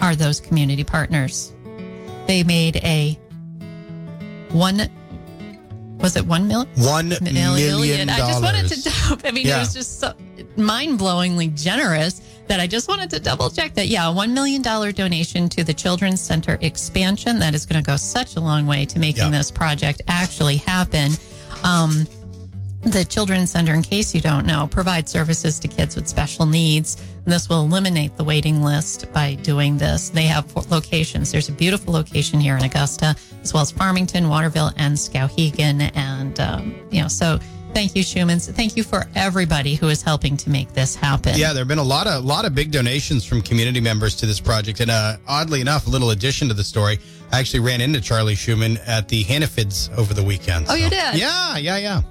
are 0.00 0.14
those 0.14 0.40
community 0.40 0.84
partners. 0.84 1.52
They 2.26 2.42
made 2.42 2.76
a 2.76 3.18
one, 4.50 4.88
was 5.98 6.16
it 6.16 6.26
one 6.26 6.48
million? 6.48 6.68
One 6.76 7.08
million 7.20 8.08
I 8.10 8.18
just 8.18 8.42
wanted 8.42 8.68
to. 8.68 8.82
double- 8.82 9.26
I 9.28 9.30
mean, 9.32 9.46
Yeah. 9.46 9.56
it 9.56 9.60
was 9.60 9.74
just 9.74 10.00
so 10.00 10.14
mind-blowingly 10.56 11.54
generous 11.60 12.20
that 12.46 12.60
I 12.60 12.66
just 12.66 12.88
wanted 12.88 13.10
to 13.10 13.20
double 13.20 13.50
check 13.50 13.74
that. 13.74 13.88
Yeah, 13.88 14.08
a 14.08 14.12
one 14.12 14.32
million 14.34 14.62
dollar 14.62 14.92
donation 14.92 15.48
to 15.50 15.64
the 15.64 15.74
Children's 15.74 16.20
Center 16.20 16.58
expansion 16.60 17.38
that 17.40 17.54
is 17.54 17.66
going 17.66 17.82
to 17.82 17.86
go 17.86 17.96
such 17.96 18.36
a 18.36 18.40
long 18.40 18.66
way 18.66 18.84
to 18.86 18.98
making 18.98 19.24
Yeah. 19.32 19.38
this 19.38 19.50
project 19.50 20.02
actually 20.08 20.56
happen. 20.56 21.12
Um, 21.64 22.06
the 22.82 23.04
Children's 23.04 23.50
Center, 23.50 23.74
in 23.74 23.82
case 23.82 24.14
you 24.14 24.20
don't 24.20 24.46
know, 24.46 24.68
provides 24.70 25.10
services 25.10 25.58
to 25.60 25.68
kids 25.68 25.96
with 25.96 26.06
special 26.06 26.46
needs. 26.46 26.96
And 27.24 27.32
this 27.32 27.48
will 27.48 27.62
eliminate 27.62 28.16
the 28.16 28.24
waiting 28.24 28.62
list 28.62 29.12
by 29.12 29.34
doing 29.34 29.76
this. 29.76 30.10
They 30.10 30.22
have 30.22 30.46
four 30.46 30.62
locations. 30.70 31.32
There's 31.32 31.48
a 31.48 31.52
beautiful 31.52 31.92
location 31.92 32.40
here 32.40 32.56
in 32.56 32.64
Augusta, 32.64 33.16
as 33.42 33.52
well 33.52 33.62
as 33.62 33.70
Farmington, 33.70 34.28
Waterville, 34.28 34.72
and 34.76 34.96
Skowhegan. 34.96 35.90
And, 35.96 36.38
um, 36.40 36.74
you 36.90 37.02
know, 37.02 37.08
so 37.08 37.38
thank 37.74 37.96
you, 37.96 38.02
Schumans. 38.02 38.50
Thank 38.54 38.76
you 38.76 38.84
for 38.84 39.06
everybody 39.14 39.74
who 39.74 39.88
is 39.88 40.00
helping 40.00 40.36
to 40.38 40.50
make 40.50 40.72
this 40.72 40.94
happen. 40.94 41.34
Yeah, 41.36 41.52
there 41.52 41.62
have 41.62 41.68
been 41.68 41.78
a 41.78 41.82
lot 41.82 42.06
of 42.06 42.24
lot 42.24 42.44
of 42.44 42.54
big 42.54 42.70
donations 42.70 43.24
from 43.24 43.42
community 43.42 43.80
members 43.80 44.14
to 44.16 44.26
this 44.26 44.40
project, 44.40 44.80
and 44.80 44.90
uh, 44.90 45.16
oddly 45.26 45.60
enough, 45.60 45.86
a 45.86 45.90
little 45.90 46.10
addition 46.10 46.48
to 46.48 46.54
the 46.54 46.64
story. 46.64 46.98
I 47.30 47.40
actually 47.40 47.60
ran 47.60 47.80
into 47.80 48.00
Charlie 48.00 48.36
Schumann 48.36 48.78
at 48.86 49.08
the 49.08 49.22
Hannaford's 49.24 49.90
over 49.96 50.14
the 50.14 50.22
weekend. 50.22 50.66
Oh, 50.68 50.74
you 50.74 50.88
did? 50.88 51.16
Yeah, 51.16 51.58
yeah, 51.58 51.76
yeah. 51.76 52.02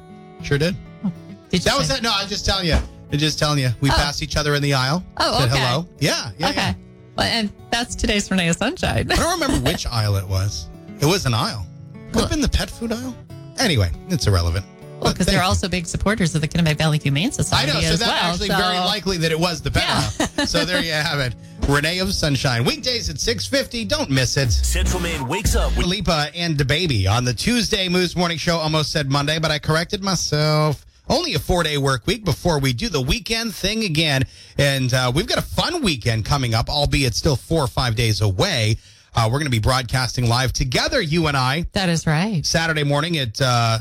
Sure 0.43 0.57
did. 0.57 0.75
Oh, 1.03 1.11
did 1.49 1.63
you 1.63 1.69
That 1.69 1.77
was 1.77 1.87
say- 1.87 1.97
it. 1.97 2.03
No, 2.03 2.11
I 2.13 2.21
was 2.21 2.29
just 2.29 2.45
telling 2.45 2.67
you. 2.67 2.77
I'm 3.11 3.17
just 3.17 3.39
telling 3.39 3.59
you. 3.59 3.69
We 3.79 3.89
oh. 3.89 3.93
passed 3.93 4.21
each 4.21 4.35
other 4.35 4.55
in 4.55 4.61
the 4.61 4.73
aisle. 4.73 5.03
Oh, 5.17 5.39
Said 5.39 5.49
okay. 5.49 5.59
hello. 5.59 5.87
Yeah, 5.99 6.31
yeah. 6.37 6.49
Okay. 6.49 6.75
Well, 7.17 7.27
and 7.27 7.51
that's 7.71 7.95
today's 7.95 8.29
Renee 8.29 8.51
Sunshine. 8.53 9.11
I 9.11 9.15
don't 9.15 9.39
remember 9.39 9.69
which 9.69 9.87
aisle 9.91 10.15
it 10.17 10.27
was. 10.27 10.69
It 10.99 11.05
was 11.05 11.25
an 11.25 11.33
aisle. 11.33 11.65
Could 12.11 12.21
have 12.21 12.29
been 12.29 12.41
the 12.41 12.49
pet 12.49 12.69
food 12.69 12.91
aisle. 12.91 13.15
Anyway, 13.59 13.91
it's 14.09 14.27
irrelevant. 14.27 14.65
Well, 14.99 15.13
because 15.13 15.27
they're 15.27 15.43
also 15.43 15.67
big 15.69 15.85
supporters 15.85 16.33
of 16.35 16.41
the 16.41 16.47
Kennebec 16.47 16.77
Valley 16.77 16.97
Humane 16.97 17.31
Society. 17.31 17.71
I 17.71 17.73
Society 17.73 17.81
know, 17.81 17.87
so 17.87 17.93
as 17.93 17.99
that's 17.99 18.11
well. 18.11 18.31
actually 18.31 18.47
so- 18.49 18.57
very 18.57 18.79
likely 18.79 19.17
that 19.17 19.31
it 19.31 19.39
was 19.39 19.61
the 19.61 19.71
pet 19.71 19.83
Yeah. 19.83 20.45
So 20.45 20.65
there 20.65 20.81
you 20.83 20.91
have 20.91 21.19
it. 21.19 21.35
Renee 21.69 21.99
of 21.99 22.13
Sunshine. 22.13 22.63
Weekdays 22.63 23.09
at 23.09 23.19
650. 23.19 23.85
Don't 23.85 24.09
miss 24.09 24.37
it. 24.37 24.51
Central 24.51 25.01
Maine 25.01 25.27
wakes 25.27 25.55
up 25.55 25.75
with 25.77 25.85
Lipa 25.85 26.29
and 26.33 26.57
DaBaby 26.57 27.09
on 27.09 27.25
the 27.25 27.33
Tuesday 27.33 27.89
Moose 27.89 28.15
Morning 28.15 28.37
Show. 28.37 28.57
Almost 28.57 28.91
said 28.91 29.09
Monday, 29.11 29.37
but 29.37 29.51
I 29.51 29.59
corrected 29.59 30.01
myself. 30.03 30.85
Only 31.09 31.33
a 31.35 31.39
four 31.39 31.63
day 31.63 31.77
work 31.77 32.05
week 32.07 32.23
before 32.25 32.59
we 32.59 32.73
do 32.73 32.89
the 32.89 33.01
weekend 33.01 33.53
thing 33.53 33.83
again. 33.83 34.23
And 34.57 34.93
uh, 34.93 35.11
we've 35.13 35.27
got 35.27 35.37
a 35.37 35.41
fun 35.41 35.81
weekend 35.83 36.25
coming 36.25 36.53
up, 36.53 36.69
albeit 36.69 37.15
still 37.15 37.35
four 37.35 37.63
or 37.63 37.67
five 37.67 37.95
days 37.95 38.21
away. 38.21 38.77
Uh, 39.15 39.25
we're 39.25 39.39
going 39.39 39.45
to 39.45 39.49
be 39.51 39.59
broadcasting 39.59 40.27
live 40.27 40.53
together, 40.53 41.01
you 41.01 41.27
and 41.27 41.35
I, 41.35 41.65
That 41.73 41.89
is 41.89 42.05
right. 42.05 42.45
Saturday 42.45 42.83
morning 42.83 43.17
at 43.17 43.41
uh, 43.41 43.79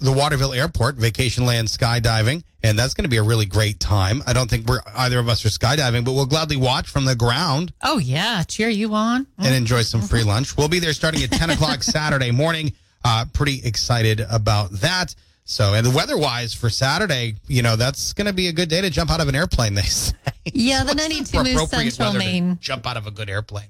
the 0.00 0.12
Waterville 0.12 0.52
Airport, 0.52 0.96
Vacationland 0.96 1.64
Skydiving. 1.74 2.42
And 2.62 2.78
that's 2.78 2.94
going 2.94 3.04
to 3.04 3.10
be 3.10 3.18
a 3.18 3.22
really 3.22 3.44
great 3.46 3.78
time. 3.78 4.22
I 4.26 4.32
don't 4.32 4.48
think 4.48 4.66
we're 4.66 4.80
either 4.96 5.18
of 5.18 5.28
us 5.28 5.44
are 5.44 5.50
skydiving, 5.50 6.04
but 6.04 6.12
we'll 6.12 6.24
gladly 6.26 6.56
watch 6.56 6.88
from 6.88 7.04
the 7.04 7.14
ground 7.14 7.74
Oh, 7.82 7.98
yeah. 7.98 8.42
Cheer 8.42 8.70
you 8.70 8.94
on. 8.94 9.26
and 9.38 9.54
enjoy 9.54 9.82
some 9.82 10.00
free 10.00 10.22
lunch. 10.22 10.56
We'll 10.56 10.68
be 10.68 10.78
there 10.78 10.94
starting 10.94 11.22
at 11.22 11.30
10 11.30 11.50
o'clock 11.50 11.82
Saturday 11.82 12.30
morning. 12.30 12.72
Uh, 13.04 13.26
pretty 13.34 13.60
excited 13.64 14.20
about 14.30 14.70
that. 14.80 15.14
So, 15.44 15.74
and 15.74 15.84
the 15.84 15.90
weather 15.90 16.16
wise 16.16 16.54
for 16.54 16.70
Saturday, 16.70 17.34
you 17.48 17.60
know, 17.60 17.76
that's 17.76 18.14
going 18.14 18.28
to 18.28 18.32
be 18.32 18.48
a 18.48 18.52
good 18.52 18.70
day 18.70 18.80
to 18.80 18.88
jump 18.88 19.10
out 19.10 19.20
of 19.20 19.28
an 19.28 19.34
airplane, 19.34 19.74
they 19.74 19.82
say. 19.82 20.14
Yeah, 20.46 20.84
the 20.84 20.94
92 20.94 21.36
Moose 21.42 21.52
appropriate 21.52 21.92
Central 21.92 22.14
Maine. 22.18 22.56
Jump 22.62 22.86
out 22.86 22.96
of 22.96 23.06
a 23.06 23.10
good 23.10 23.28
airplane. 23.28 23.66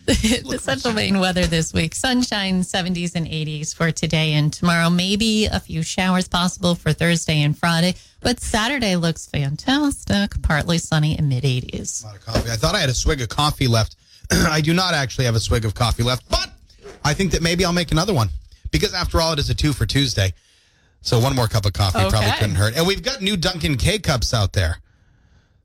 the 0.06 0.58
Central 0.60 0.94
Maine 0.94 1.20
weather 1.20 1.46
this 1.46 1.72
week. 1.72 1.94
Sunshine, 1.94 2.62
70s 2.62 3.14
and 3.14 3.26
80s 3.26 3.74
for 3.74 3.92
today 3.92 4.32
and 4.32 4.52
tomorrow. 4.52 4.90
Maybe 4.90 5.46
a 5.46 5.60
few 5.60 5.82
showers 5.82 6.26
possible 6.26 6.74
for 6.74 6.92
Thursday 6.92 7.42
and 7.42 7.56
Friday, 7.56 7.94
but 8.20 8.40
Saturday 8.40 8.96
looks 8.96 9.26
fantastic. 9.26 10.40
Partly 10.42 10.78
sunny 10.78 11.16
and 11.16 11.28
mid 11.28 11.44
80s. 11.44 12.02
A 12.02 12.06
lot 12.06 12.16
of 12.16 12.24
coffee. 12.24 12.50
I 12.50 12.56
thought 12.56 12.74
I 12.74 12.80
had 12.80 12.88
a 12.88 12.94
swig 12.94 13.20
of 13.20 13.28
coffee 13.28 13.68
left. 13.68 13.96
I 14.30 14.60
do 14.60 14.72
not 14.72 14.94
actually 14.94 15.26
have 15.26 15.34
a 15.34 15.40
swig 15.40 15.64
of 15.64 15.74
coffee 15.74 16.02
left, 16.02 16.28
but 16.28 16.50
I 17.04 17.14
think 17.14 17.32
that 17.32 17.42
maybe 17.42 17.64
I'll 17.64 17.72
make 17.72 17.92
another 17.92 18.14
one 18.14 18.30
because 18.70 18.94
after 18.94 19.20
all, 19.20 19.32
it 19.32 19.38
is 19.38 19.50
a 19.50 19.54
two 19.54 19.72
for 19.72 19.86
Tuesday. 19.86 20.32
So 21.02 21.18
one 21.18 21.34
more 21.34 21.48
cup 21.48 21.66
of 21.66 21.72
coffee 21.72 21.98
probably 22.08 22.32
couldn't 22.38 22.56
hurt. 22.56 22.76
And 22.76 22.86
we've 22.86 23.02
got 23.02 23.22
new 23.22 23.36
Dunkin' 23.36 23.76
K 23.76 23.98
cups 23.98 24.34
out 24.34 24.52
there. 24.52 24.78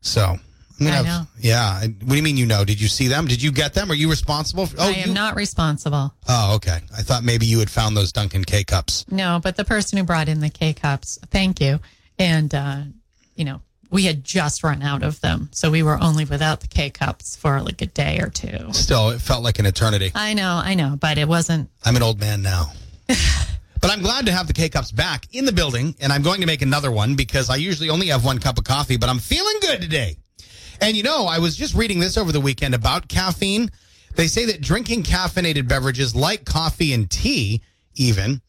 So 0.02 0.38
I'm 0.80 0.86
gonna 0.88 0.92
I 0.92 1.04
have, 1.04 1.06
know. 1.06 1.28
yeah. 1.40 1.80
What 1.82 2.10
do 2.10 2.16
you 2.16 2.24
mean 2.24 2.38
you 2.38 2.46
know? 2.46 2.66
Did 2.66 2.82
you 2.82 2.88
see 2.88 3.08
them? 3.08 3.28
Did 3.28 3.42
you 3.42 3.52
get 3.52 3.74
them? 3.74 3.90
Are 3.90 3.96
you 3.96 4.10
responsible? 4.10 4.66
For, 4.66 4.76
oh, 4.80 4.84
I 4.88 4.92
am 4.92 5.10
you- 5.10 5.14
not 5.14 5.36
responsible. 5.36 6.14
Oh, 6.28 6.56
okay. 6.56 6.80
I 6.98 7.02
thought 7.02 7.24
maybe 7.24 7.46
you 7.46 7.60
had 7.60 7.70
found 7.70 7.96
those 7.96 8.12
Dunkin' 8.12 8.44
K 8.46 8.64
cups. 8.64 9.06
No, 9.10 9.40
but 9.42 9.56
the 9.56 9.64
person 9.66 9.98
who 9.98 10.04
brought 10.04 10.28
in 10.28 10.40
the 10.42 10.50
K 10.50 10.74
cups, 10.74 11.18
thank 11.32 11.62
you. 11.62 11.80
And, 12.20 12.54
uh, 12.54 12.82
you 13.36 13.46
know, 13.46 13.62
we 13.90 14.04
had 14.04 14.24
just 14.24 14.64
run 14.64 14.82
out 14.82 15.04
of 15.04 15.22
them. 15.22 15.50
So 15.54 15.70
we 15.72 15.82
were 15.84 15.98
only 16.02 16.26
without 16.26 16.60
the 16.60 16.68
K 16.68 16.90
cups 16.90 17.36
for 17.38 17.62
like 17.62 17.82
a 17.82 17.86
day 17.86 18.20
or 18.20 18.30
two. 18.30 18.74
Still, 18.74 19.12
it 19.12 19.22
felt 19.22 19.44
like 19.44 19.60
an 19.60 19.66
eternity. 19.66 20.12
I 20.16 20.34
know, 20.34 20.62
I 20.64 20.74
know, 20.74 20.98
but 21.00 21.18
it 21.18 21.28
wasn't. 21.28 21.70
I'm 21.86 21.96
an 21.96 22.04
old 22.04 22.20
man 22.20 22.42
now. 22.42 22.72
but 23.08 23.92
I'm 23.92 24.02
glad 24.02 24.26
to 24.26 24.32
have 24.34 24.48
the 24.48 24.54
K 24.54 24.68
cups 24.70 24.92
back 24.92 25.28
in 25.34 25.46
the 25.46 25.52
building, 25.54 25.96
and 26.02 26.12
I'm 26.12 26.24
going 26.24 26.42
to 26.42 26.48
make 26.48 26.62
another 26.62 26.92
one 26.92 27.16
because 27.16 27.50
I 27.50 27.56
usually 27.58 27.90
only 27.90 28.08
have 28.08 28.26
one 28.26 28.40
cup 28.40 28.58
of 28.58 28.64
coffee, 28.66 28.98
but 28.98 29.08
I'm 29.10 29.20
feeling 29.20 29.56
good 29.62 29.82
today. 29.82 30.18
And 30.82 30.96
you 30.96 31.04
know, 31.04 31.26
I 31.26 31.40
was 31.40 31.56
just 31.56 31.74
reading 31.74 32.00
this 32.00 32.18
over 32.18 32.32
the 32.32 32.42
weekend 32.42 32.76
about 32.76 33.08
caffeine. 33.08 33.70
They 34.16 34.28
say 34.28 34.46
that 34.46 34.62
drinking 34.62 35.04
caffeinated 35.04 35.68
beverages 35.68 36.16
like 36.16 36.46
coffee 36.46 36.94
and 36.94 37.10
tea, 37.10 37.62
even 37.96 38.42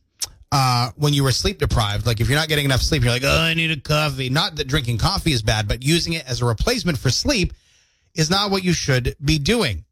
uh, 0.53 0.91
when 0.97 1.13
you 1.13 1.25
were 1.25 1.33
sleep 1.33 1.59
deprived, 1.59 2.07
like 2.07 2.21
if 2.21 2.29
you're 2.29 2.39
not 2.39 2.49
getting 2.49 2.65
enough 2.65 2.81
sleep, 2.81 3.03
you're 3.03 3.13
like, 3.13 3.25
oh, 3.25 3.41
I 3.41 3.55
need 3.55 3.71
a 3.71 3.81
coffee. 3.81 4.31
Not 4.31 4.57
that 4.57 4.69
drinking 4.69 4.99
coffee 4.99 5.33
is 5.33 5.43
bad, 5.43 5.67
but 5.69 5.83
using 5.83 6.13
it 6.15 6.27
as 6.27 6.41
a 6.41 6.45
replacement 6.45 6.99
for 6.99 7.11
sleep 7.11 7.53
is 8.15 8.31
not 8.31 8.51
what 8.51 8.65
you 8.65 8.73
should 8.73 9.17
be 9.23 9.39
doing. 9.39 9.85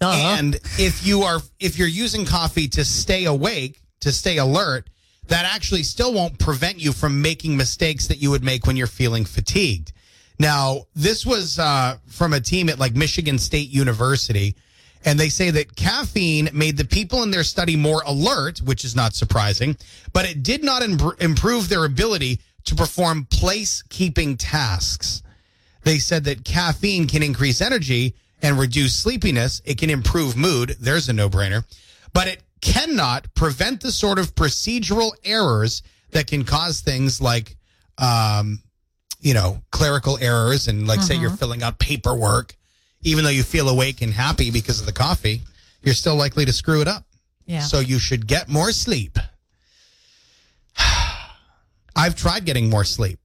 Duh. 0.00 0.10
And 0.10 0.54
if 0.78 1.06
you 1.06 1.22
are 1.22 1.40
if 1.60 1.78
you're 1.78 1.88
using 1.88 2.24
coffee 2.24 2.68
to 2.68 2.84
stay 2.84 3.24
awake, 3.26 3.80
to 4.00 4.12
stay 4.12 4.38
alert, 4.38 4.88
that 5.28 5.44
actually 5.44 5.82
still 5.82 6.12
won't 6.12 6.38
prevent 6.38 6.80
you 6.80 6.92
from 6.92 7.22
making 7.22 7.56
mistakes 7.56 8.08
that 8.08 8.18
you 8.18 8.30
would 8.30 8.42
make 8.42 8.66
when 8.66 8.76
you're 8.76 8.86
feeling 8.86 9.24
fatigued. 9.24 9.92
Now, 10.42 10.86
this 10.96 11.24
was 11.24 11.60
uh, 11.60 11.98
from 12.08 12.32
a 12.32 12.40
team 12.40 12.68
at 12.68 12.80
like 12.80 12.96
Michigan 12.96 13.38
State 13.38 13.70
University, 13.70 14.56
and 15.04 15.16
they 15.16 15.28
say 15.28 15.50
that 15.52 15.76
caffeine 15.76 16.50
made 16.52 16.76
the 16.76 16.84
people 16.84 17.22
in 17.22 17.30
their 17.30 17.44
study 17.44 17.76
more 17.76 18.02
alert, 18.04 18.58
which 18.58 18.84
is 18.84 18.96
not 18.96 19.14
surprising, 19.14 19.76
but 20.12 20.28
it 20.28 20.42
did 20.42 20.64
not 20.64 20.82
im- 20.82 20.98
improve 21.20 21.68
their 21.68 21.84
ability 21.84 22.40
to 22.64 22.74
perform 22.74 23.24
place 23.30 23.84
keeping 23.88 24.36
tasks. 24.36 25.22
They 25.84 26.00
said 26.00 26.24
that 26.24 26.44
caffeine 26.44 27.06
can 27.06 27.22
increase 27.22 27.60
energy 27.60 28.16
and 28.42 28.58
reduce 28.58 28.96
sleepiness. 28.96 29.62
It 29.64 29.78
can 29.78 29.90
improve 29.90 30.36
mood. 30.36 30.74
There's 30.80 31.08
a 31.08 31.12
no 31.12 31.30
brainer. 31.30 31.64
But 32.12 32.26
it 32.26 32.42
cannot 32.60 33.32
prevent 33.36 33.80
the 33.80 33.92
sort 33.92 34.18
of 34.18 34.34
procedural 34.34 35.12
errors 35.24 35.84
that 36.10 36.26
can 36.26 36.42
cause 36.44 36.80
things 36.80 37.20
like, 37.20 37.54
um, 37.98 38.60
you 39.22 39.32
know, 39.32 39.62
clerical 39.70 40.18
errors. 40.20 40.68
And 40.68 40.86
like, 40.86 41.00
say 41.00 41.14
you're 41.16 41.30
filling 41.30 41.62
out 41.62 41.78
paperwork, 41.78 42.54
even 43.02 43.24
though 43.24 43.30
you 43.30 43.42
feel 43.42 43.68
awake 43.68 44.02
and 44.02 44.12
happy 44.12 44.50
because 44.50 44.80
of 44.80 44.86
the 44.86 44.92
coffee, 44.92 45.40
you're 45.82 45.94
still 45.94 46.16
likely 46.16 46.44
to 46.44 46.52
screw 46.52 46.82
it 46.82 46.88
up. 46.88 47.04
yeah. 47.46 47.60
So 47.60 47.80
you 47.80 47.98
should 47.98 48.26
get 48.26 48.48
more 48.48 48.72
sleep. 48.72 49.18
I've 51.96 52.16
tried 52.16 52.44
getting 52.44 52.68
more 52.70 52.84
sleep. 52.84 53.18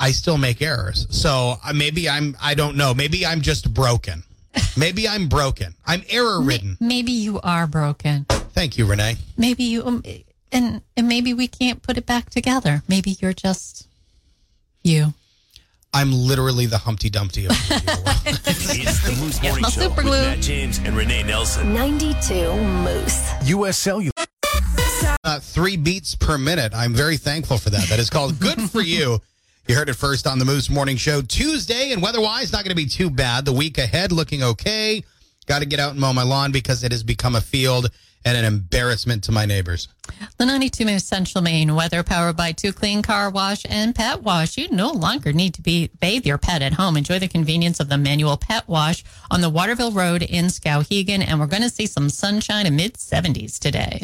I 0.00 0.12
still 0.12 0.38
make 0.38 0.62
errors. 0.62 1.06
So 1.10 1.54
uh, 1.64 1.72
maybe 1.72 2.08
I'm, 2.08 2.36
I 2.40 2.54
don't 2.54 2.76
know. 2.76 2.94
Maybe 2.94 3.26
I'm 3.26 3.40
just 3.40 3.72
broken. 3.74 4.22
Maybe 4.76 5.06
I'm 5.06 5.28
broken. 5.28 5.74
I'm 5.86 6.02
error 6.08 6.40
ridden. 6.40 6.78
maybe 6.80 7.12
you 7.12 7.38
are 7.40 7.66
broken. 7.66 8.24
Thank 8.28 8.78
you, 8.78 8.86
Renee. 8.86 9.16
Maybe 9.36 9.62
you, 9.64 9.84
um, 9.84 10.02
and, 10.50 10.80
and 10.96 11.06
maybe 11.06 11.34
we 11.34 11.46
can't 11.48 11.82
put 11.82 11.98
it 11.98 12.06
back 12.06 12.30
together. 12.30 12.82
Maybe 12.88 13.16
you're 13.20 13.34
just 13.34 13.86
you. 14.82 15.12
I'm 15.94 16.12
literally 16.12 16.66
the 16.66 16.78
Humpty 16.78 17.08
Dumpty 17.10 17.46
of 17.46 17.50
the 17.52 17.74
video 17.74 17.94
world. 17.94 18.04
It's 18.80 19.02
the 19.02 19.24
Moose 19.24 19.42
Morning 19.42 19.62
my 19.62 19.68
Show 19.70 19.80
super 19.82 19.96
with 19.96 20.04
glue. 20.04 20.20
Matt 20.20 20.40
James 20.40 20.78
and 20.78 20.96
Renee 20.96 21.22
Nelson. 21.22 21.72
92 21.72 22.54
Moose. 22.54 23.30
U.S. 23.48 23.78
Cellular. 23.78 24.12
uh, 25.24 25.40
three 25.40 25.76
beats 25.76 26.14
per 26.14 26.36
minute. 26.38 26.72
I'm 26.74 26.92
very 26.92 27.16
thankful 27.16 27.56
for 27.58 27.70
that. 27.70 27.88
That 27.88 27.98
is 27.98 28.10
called 28.10 28.38
Good 28.38 28.60
for 28.70 28.80
You. 28.82 29.20
You 29.66 29.74
heard 29.74 29.88
it 29.88 29.94
first 29.94 30.26
on 30.26 30.38
the 30.38 30.44
Moose 30.44 30.70
Morning 30.70 30.96
Show 30.96 31.22
Tuesday, 31.22 31.92
and 31.92 32.02
weather-wise, 32.02 32.52
not 32.52 32.64
going 32.64 32.70
to 32.70 32.76
be 32.76 32.86
too 32.86 33.10
bad. 33.10 33.44
The 33.44 33.52
week 33.52 33.78
ahead 33.78 34.12
looking 34.12 34.42
okay. 34.42 35.02
Got 35.46 35.60
to 35.60 35.66
get 35.66 35.80
out 35.80 35.92
and 35.92 36.00
mow 36.00 36.12
my 36.12 36.22
lawn 36.22 36.52
because 36.52 36.84
it 36.84 36.92
has 36.92 37.02
become 37.02 37.34
a 37.34 37.40
field 37.40 37.90
and 38.24 38.36
an 38.36 38.44
embarrassment 38.44 39.24
to 39.24 39.32
my 39.32 39.46
neighbors. 39.46 39.88
The 40.38 40.46
92 40.46 40.84
Minute 40.84 41.02
Central 41.02 41.42
Maine 41.42 41.74
weather 41.74 42.02
powered 42.02 42.36
by 42.36 42.52
Two 42.52 42.72
Clean 42.72 43.02
Car 43.02 43.30
Wash 43.30 43.64
and 43.68 43.94
Pet 43.94 44.22
Wash. 44.22 44.56
You 44.56 44.68
no 44.70 44.90
longer 44.90 45.32
need 45.32 45.54
to 45.54 45.62
be 45.62 45.90
bathe 46.00 46.26
your 46.26 46.38
pet 46.38 46.62
at 46.62 46.74
home. 46.74 46.96
Enjoy 46.96 47.18
the 47.18 47.28
convenience 47.28 47.80
of 47.80 47.88
the 47.88 47.98
manual 47.98 48.36
pet 48.36 48.66
wash 48.68 49.04
on 49.30 49.40
the 49.40 49.50
Waterville 49.50 49.92
Road 49.92 50.22
in 50.22 50.46
Skowhegan. 50.46 51.24
And 51.26 51.40
we're 51.40 51.46
going 51.46 51.62
to 51.62 51.70
see 51.70 51.86
some 51.86 52.08
sunshine 52.10 52.66
in 52.66 52.76
mid 52.76 52.94
70s 52.94 53.58
today. 53.58 54.02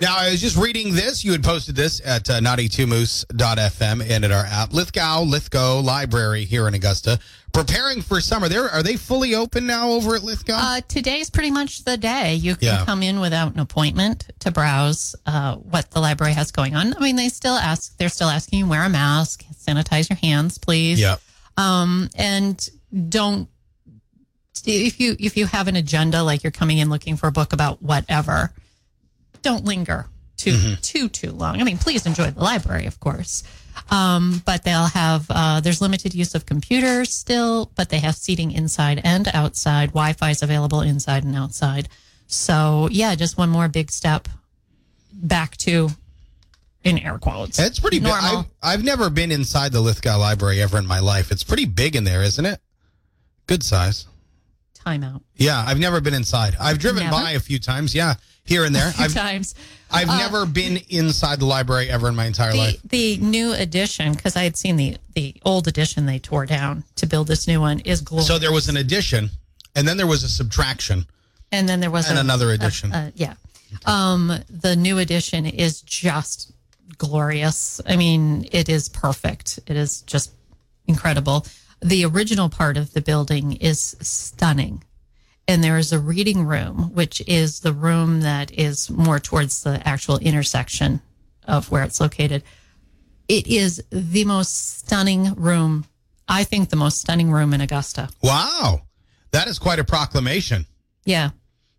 Now, 0.00 0.16
I 0.18 0.30
was 0.30 0.40
just 0.40 0.56
reading 0.56 0.94
this. 0.94 1.22
You 1.22 1.30
had 1.30 1.44
posted 1.44 1.76
this 1.76 2.00
at 2.04 2.28
uh, 2.28 2.40
92moose.fm 2.40 4.10
and 4.10 4.24
at 4.24 4.32
our 4.32 4.44
app. 4.46 4.72
Lithgow, 4.72 5.22
Lithgow 5.22 5.78
Library 5.78 6.44
here 6.44 6.66
in 6.66 6.74
Augusta. 6.74 7.20
Preparing 7.52 8.00
for 8.00 8.20
summer. 8.20 8.48
There 8.48 8.68
Are 8.68 8.82
they 8.82 8.96
fully 8.96 9.34
open 9.34 9.66
now 9.66 9.90
over 9.90 10.14
at 10.14 10.22
Lithgow? 10.22 10.54
Uh, 10.56 10.80
today's 10.88 11.28
pretty 11.28 11.50
much 11.50 11.84
the 11.84 11.96
day. 11.98 12.34
You 12.34 12.56
can 12.56 12.64
Yeah. 12.66 12.84
come 12.86 13.02
in 13.02 13.20
without 13.20 13.52
an 13.52 13.60
appointment 13.60 14.26
to 14.40 14.50
browse 14.50 15.14
uh, 15.26 15.56
what 15.56 15.90
the 15.90 16.00
library 16.00 16.32
has 16.32 16.50
going 16.50 16.74
on. 16.74 16.94
I 16.96 17.00
mean, 17.00 17.16
they 17.16 17.28
still 17.28 17.54
ask, 17.54 17.94
they're 17.98 18.08
still 18.08 18.28
asking 18.30 18.60
you 18.60 18.66
wear 18.66 18.84
a 18.84 18.88
mask, 18.88 19.44
sanitize 19.54 20.08
your 20.08 20.16
hands, 20.16 20.56
please. 20.56 20.98
yeah. 20.98 21.16
um, 21.58 22.08
and 22.16 22.68
don't 23.08 23.48
if 24.64 25.00
you 25.00 25.16
if 25.18 25.36
you 25.36 25.46
have 25.46 25.66
an 25.66 25.76
agenda 25.76 26.22
like 26.22 26.44
you're 26.44 26.50
coming 26.52 26.78
in 26.78 26.88
looking 26.90 27.16
for 27.16 27.26
a 27.26 27.32
book 27.32 27.52
about 27.52 27.82
whatever 27.82 28.52
don't 29.40 29.64
linger 29.64 30.06
too 30.36 30.76
too 30.82 31.08
too 31.08 31.32
long 31.32 31.60
i 31.60 31.64
mean 31.64 31.78
please 31.78 32.04
enjoy 32.06 32.30
the 32.30 32.38
library 32.40 32.86
of 32.86 33.00
course 33.00 33.42
um, 33.90 34.42
but 34.44 34.64
they'll 34.64 34.86
have 34.86 35.26
uh, 35.30 35.60
there's 35.60 35.80
limited 35.80 36.14
use 36.14 36.34
of 36.34 36.46
computers 36.46 37.12
still 37.12 37.70
but 37.76 37.88
they 37.88 37.98
have 37.98 38.14
seating 38.14 38.52
inside 38.52 39.00
and 39.04 39.28
outside 39.34 39.88
wi-fi 39.88 40.30
is 40.30 40.42
available 40.42 40.80
inside 40.80 41.24
and 41.24 41.36
outside 41.36 41.88
so 42.26 42.88
yeah 42.90 43.14
just 43.14 43.36
one 43.38 43.48
more 43.50 43.68
big 43.68 43.90
step 43.90 44.28
back 45.12 45.56
to 45.56 45.88
in 46.84 46.98
air 46.98 47.18
quotes 47.18 47.58
It's 47.58 47.78
pretty 47.78 48.00
big. 48.00 48.10
I've, 48.12 48.44
I've 48.62 48.84
never 48.84 49.08
been 49.08 49.30
inside 49.30 49.72
the 49.72 49.80
Lithgow 49.80 50.18
Library 50.18 50.60
ever 50.60 50.78
in 50.78 50.86
my 50.86 50.98
life. 50.98 51.30
It's 51.30 51.44
pretty 51.44 51.64
big 51.64 51.94
in 51.94 52.02
there, 52.04 52.22
isn't 52.22 52.44
it? 52.44 52.58
Good 53.46 53.62
size. 53.62 54.06
Timeout. 54.84 55.22
Yeah, 55.36 55.62
I've 55.66 55.78
never 55.78 56.00
been 56.00 56.14
inside. 56.14 56.56
I've 56.60 56.78
driven 56.78 57.04
Never? 57.04 57.16
by 57.16 57.30
a 57.32 57.40
few 57.40 57.58
times. 57.58 57.94
Yeah, 57.94 58.14
here 58.44 58.64
and 58.64 58.74
there. 58.74 58.90
Few 58.92 59.04
I've 59.04 59.14
times. 59.14 59.54
I've 59.90 60.08
Uh, 60.08 60.18
never 60.18 60.46
been 60.46 60.78
inside 60.88 61.38
the 61.40 61.44
library 61.46 61.88
ever 61.90 62.08
in 62.08 62.16
my 62.16 62.24
entire 62.26 62.52
The, 62.52 62.58
life. 62.58 62.80
the 62.84 63.16
new 63.18 63.52
edition, 63.52 64.12
because 64.14 64.36
I 64.36 64.42
had 64.44 64.56
seen 64.56 64.76
the 64.76 64.96
the 65.14 65.34
old 65.44 65.68
edition 65.68 66.06
they 66.06 66.18
tore 66.18 66.46
down 66.46 66.84
to 66.96 67.06
build 67.06 67.26
this 67.28 67.46
new 67.46 67.60
one, 67.60 67.80
is 67.80 68.00
glorious. 68.00 68.26
So 68.26 68.38
there 68.38 68.52
was 68.52 68.68
an 68.68 68.76
addition, 68.76 69.30
and 69.76 69.86
then 69.86 69.96
there 69.98 70.06
was 70.06 70.22
a 70.24 70.28
subtraction. 70.28 71.06
and 71.52 71.68
then 71.68 71.80
there 71.80 71.90
was 71.90 72.08
and 72.08 72.16
a- 72.18 72.22
another 72.22 72.50
a- 72.50 72.54
edition. 72.54 72.92
a- 72.92 73.12
yeah, 73.14 73.34
um, 73.84 74.32
the 74.48 74.74
new 74.76 74.98
edition 74.98 75.44
is 75.46 75.82
just 75.82 76.52
glorious. 76.98 77.80
I 77.86 77.96
mean, 77.96 78.48
it 78.52 78.68
is 78.68 78.88
perfect. 78.88 79.60
It 79.66 79.76
is 79.76 80.00
just 80.02 80.30
incredible. 80.86 81.46
The 81.82 82.04
original 82.04 82.48
part 82.48 82.76
of 82.76 82.92
the 82.92 83.00
building 83.00 83.52
is 83.54 83.96
stunning. 84.00 84.84
And 85.48 85.62
there 85.62 85.78
is 85.78 85.92
a 85.92 85.98
reading 85.98 86.44
room, 86.46 86.94
which 86.94 87.20
is 87.26 87.60
the 87.60 87.72
room 87.72 88.20
that 88.20 88.52
is 88.52 88.88
more 88.88 89.18
towards 89.18 89.64
the 89.64 89.86
actual 89.86 90.18
intersection 90.18 91.02
of 91.44 91.70
where 91.70 91.82
it's 91.82 92.00
located. 92.00 92.44
It 93.28 93.48
is 93.48 93.82
the 93.90 94.24
most 94.24 94.78
stunning 94.78 95.34
room, 95.34 95.86
I 96.28 96.44
think, 96.44 96.70
the 96.70 96.76
most 96.76 97.00
stunning 97.00 97.32
room 97.32 97.52
in 97.52 97.60
Augusta. 97.60 98.10
Wow, 98.22 98.82
that 99.32 99.48
is 99.48 99.58
quite 99.58 99.80
a 99.80 99.84
proclamation. 99.84 100.66
Yeah. 101.04 101.30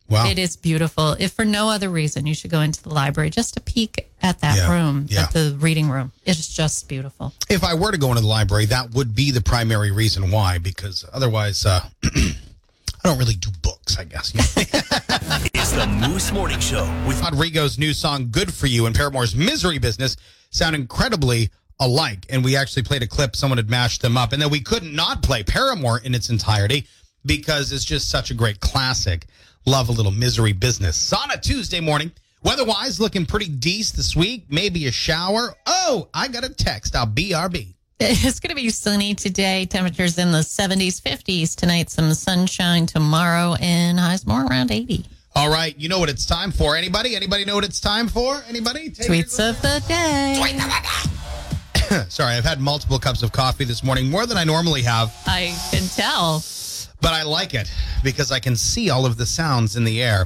Wow. 0.10 0.28
It 0.30 0.38
is 0.38 0.56
beautiful. 0.58 1.16
If 1.18 1.32
for 1.32 1.46
no 1.46 1.70
other 1.70 1.90
reason, 1.90 2.26
you 2.28 2.36
should 2.36 2.52
go 2.52 2.60
into 2.62 2.84
the 2.84 2.94
library 2.94 3.30
just 3.30 3.54
to 3.56 3.62
peek 3.62 4.10
at 4.22 4.40
that 4.42 4.58
Yeah, 4.58 4.72
room, 4.72 5.06
yeah. 5.10 5.24
at 5.24 5.32
the 5.32 5.56
reading 5.60 5.90
room. 5.90 6.12
It's 6.26 6.48
just 6.54 6.88
beautiful. 6.88 7.34
If 7.50 7.64
I 7.64 7.74
were 7.74 7.92
to 7.92 7.98
go 7.98 8.10
into 8.10 8.22
the 8.22 8.28
library, 8.28 8.66
that 8.68 8.92
would 8.94 9.16
be 9.16 9.32
the 9.32 9.42
primary 9.42 9.92
reason 9.92 10.30
why, 10.30 10.58
because 10.58 11.06
otherwise, 11.14 11.66
uh, 11.66 11.82
I 12.04 12.34
don't 13.04 13.18
really 13.18 13.34
do 13.36 13.50
books, 13.62 13.98
I 13.98 14.04
guess. 14.06 14.34
It's 15.56 15.72
the 15.72 15.88
Moose 15.88 16.32
Morning 16.32 16.60
Show 16.60 16.84
with 17.08 17.22
Rodrigo's 17.22 17.80
new 17.80 17.94
song, 17.94 18.30
Good 18.32 18.54
For 18.54 18.68
You, 18.68 18.86
and 18.86 18.96
Paramore's 18.96 19.36
Misery 19.36 19.78
Business 19.78 20.18
sound 20.52 20.76
incredibly 20.76 21.50
alike. 21.80 22.26
And 22.30 22.44
we 22.44 22.56
actually 22.56 22.84
played 22.84 23.02
a 23.04 23.08
clip, 23.08 23.36
someone 23.36 23.58
had 23.58 23.70
mashed 23.70 24.02
them 24.02 24.18
up. 24.18 24.34
And 24.34 24.42
then 24.42 24.50
we 24.50 24.60
couldn't 24.60 24.94
not 24.94 25.24
play 25.24 25.42
Paramore 25.44 26.00
in 26.00 26.14
its 26.14 26.30
entirety 26.30 26.86
because 27.26 27.72
it's 27.72 27.86
just 27.86 28.10
such 28.10 28.30
a 28.32 28.34
great 28.34 28.60
classic. 28.60 29.26
Love 29.65 29.88
a 29.88 29.91
little 29.93 30.12
Misery 30.12 30.51
Business. 30.51 31.13
On 31.13 31.32
a 31.32 31.38
Tuesday 31.38 31.79
morning, 31.79 32.12
weather-wise, 32.43 33.00
looking 33.00 33.25
pretty 33.25 33.48
decent 33.48 33.96
this 33.96 34.13
week. 34.13 34.46
Maybe 34.50 34.88
a 34.88 34.91
shower. 34.91 35.55
Oh, 35.65 36.10
I 36.13 36.27
got 36.27 36.43
a 36.43 36.50
text. 36.50 36.96
I'll 36.98 37.08
BRB. 37.08 37.74
It's 38.00 38.41
going 38.41 38.50
to 38.50 38.62
be 38.62 38.70
sunny 38.70 39.15
today. 39.15 39.65
Temperatures 39.65 40.17
in 40.17 40.34
the 40.34 40.39
70s, 40.39 41.01
50s. 41.01 41.55
Tonight, 41.55 41.89
some 41.89 42.13
sunshine 42.13 42.86
tomorrow, 42.86 43.55
and 43.62 43.98
highs 43.98 44.27
more 44.27 44.46
around 44.46 44.70
80. 44.72 45.05
All 45.36 45.50
right, 45.50 45.74
you 45.79 45.88
know 45.88 46.00
what 46.00 46.10
it's 46.10 46.25
time 46.25 46.51
for. 46.51 46.75
Anybody? 46.75 47.15
Anybody 47.15 47.46
know 47.46 47.55
what 47.55 47.63
it's 47.63 47.79
time 47.79 48.10
for? 48.10 48.43
Anybody? 48.50 48.89
Take. 48.89 49.08
Tweets 49.08 49.39
of 49.39 49.62
the 49.62 49.82
day. 49.88 50.36
Sorry, 52.10 52.34
I've 52.36 52.43
had 52.43 52.60
multiple 52.60 53.00
cups 53.00 53.24
of 53.24 53.32
coffee 53.32 53.63
this 53.63 53.82
morning, 53.82 54.10
more 54.10 54.25
than 54.25 54.36
I 54.36 54.43
normally 54.43 54.82
have. 54.82 55.15
I 55.25 55.55
can 55.72 55.88
tell. 55.88 56.43
But 57.04 57.14
I 57.14 57.24
like 57.24 57.54
it 57.54 57.70
because 58.02 58.32
I 58.32 58.40
can 58.40 58.56
see 58.56 58.90
all 58.90 59.06
of 59.06 59.18
the 59.18 59.26
sounds 59.26 59.76
in 59.76 59.84
the 59.84 60.02
air. 60.02 60.26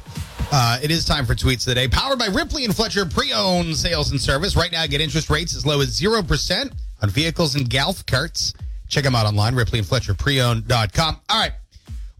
Uh, 0.52 0.80
it 0.82 0.92
is 0.92 1.04
time 1.04 1.26
for 1.26 1.34
tweets 1.34 1.62
of 1.62 1.66
the 1.66 1.76
day, 1.76 1.88
powered 1.88 2.20
by 2.20 2.28
Ripley 2.28 2.64
and 2.64 2.74
Fletcher 2.74 3.06
pre-owned 3.06 3.76
sales 3.76 4.12
and 4.12 4.22
service. 4.22 4.56
Right 4.56 4.72
now, 4.72 4.86
get 4.86 5.02
interest 5.02 5.30
rates 5.30 5.56
as 5.56 5.66
low 5.66 5.82
as 5.82 5.90
zero 5.90 6.22
percent 6.22 6.72
on 7.02 7.10
vehicles 7.10 7.56
and 7.56 7.70
golf 7.70 8.06
carts. 8.06 8.54
Check 8.88 9.04
them 9.04 9.16
out 9.16 9.26
online, 9.26 9.56
Ripley 9.56 9.80
and 9.80 9.88
Fletcher 9.88 10.14
pre-owned.com. 10.14 11.20
All 11.28 11.42
right, 11.42 11.52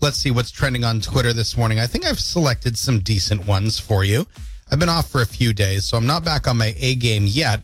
let's 0.02 0.18
see 0.18 0.32
what's 0.32 0.52
trending 0.52 0.84
on 0.84 1.00
Twitter 1.00 1.32
this 1.32 1.56
morning. 1.56 1.80
I 1.80 1.86
think 1.88 2.06
I've 2.06 2.20
selected 2.20 2.78
some 2.78 3.00
decent 3.00 3.46
ones 3.46 3.80
for 3.80 4.04
you. 4.04 4.26
I've 4.72 4.80
been 4.80 4.90
off 4.90 5.10
for 5.10 5.22
a 5.22 5.26
few 5.26 5.54
days, 5.54 5.86
so 5.86 5.98
I'm 5.98 6.08
not 6.08 6.26
back 6.26 6.48
on 6.48 6.58
my 6.58 6.74
A 6.80 6.96
game 6.96 7.26
yet. 7.28 7.63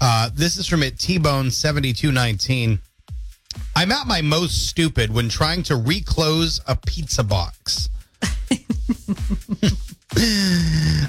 Uh, 0.00 0.28
this 0.34 0.58
is 0.58 0.66
from 0.66 0.82
it 0.82 0.98
T-Bone 0.98 1.50
7219. 1.50 2.80
I'm 3.76 3.92
at 3.92 4.06
my 4.06 4.22
most 4.22 4.68
stupid 4.68 5.12
when 5.12 5.28
trying 5.28 5.62
to 5.64 5.76
reclose 5.76 6.62
a 6.66 6.74
pizza 6.74 7.22
box. 7.22 7.90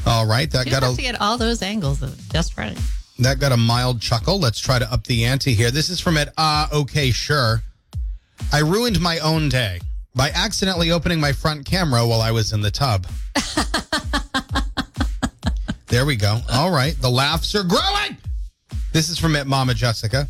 All 0.05 0.27
right, 0.27 0.51
that 0.51 0.65
You 0.65 0.71
got 0.71 0.83
have 0.83 0.91
a 0.91 0.95
to 0.97 1.01
get 1.01 1.21
all 1.21 1.37
those 1.37 1.61
angles 1.61 2.03
of 2.03 2.19
just 2.29 2.57
right. 2.57 2.77
that 3.19 3.39
got 3.39 3.53
a 3.53 3.57
mild 3.57 4.01
chuckle. 4.01 4.37
Let's 4.37 4.59
try 4.59 4.79
to 4.79 4.91
up 4.91 5.07
the 5.07 5.23
ante 5.23 5.53
here. 5.53 5.71
This 5.71 5.89
is 5.89 6.01
from 6.01 6.17
it. 6.17 6.27
Ah, 6.37 6.67
okay, 6.73 7.11
sure. 7.11 7.61
I 8.51 8.59
ruined 8.59 8.99
my 8.99 9.19
own 9.19 9.47
day 9.47 9.79
by 10.13 10.31
accidentally 10.31 10.91
opening 10.91 11.21
my 11.21 11.31
front 11.31 11.65
camera 11.65 12.05
while 12.05 12.21
I 12.21 12.31
was 12.31 12.51
in 12.51 12.59
the 12.59 12.71
tub. 12.71 13.07
there 15.87 16.05
we 16.05 16.17
go. 16.17 16.41
All 16.51 16.71
right, 16.71 16.99
the 16.99 17.09
laughs 17.09 17.55
are 17.55 17.63
growing. 17.63 18.17
This 18.91 19.07
is 19.07 19.17
from 19.17 19.37
it, 19.37 19.47
Mama 19.47 19.73
Jessica. 19.73 20.27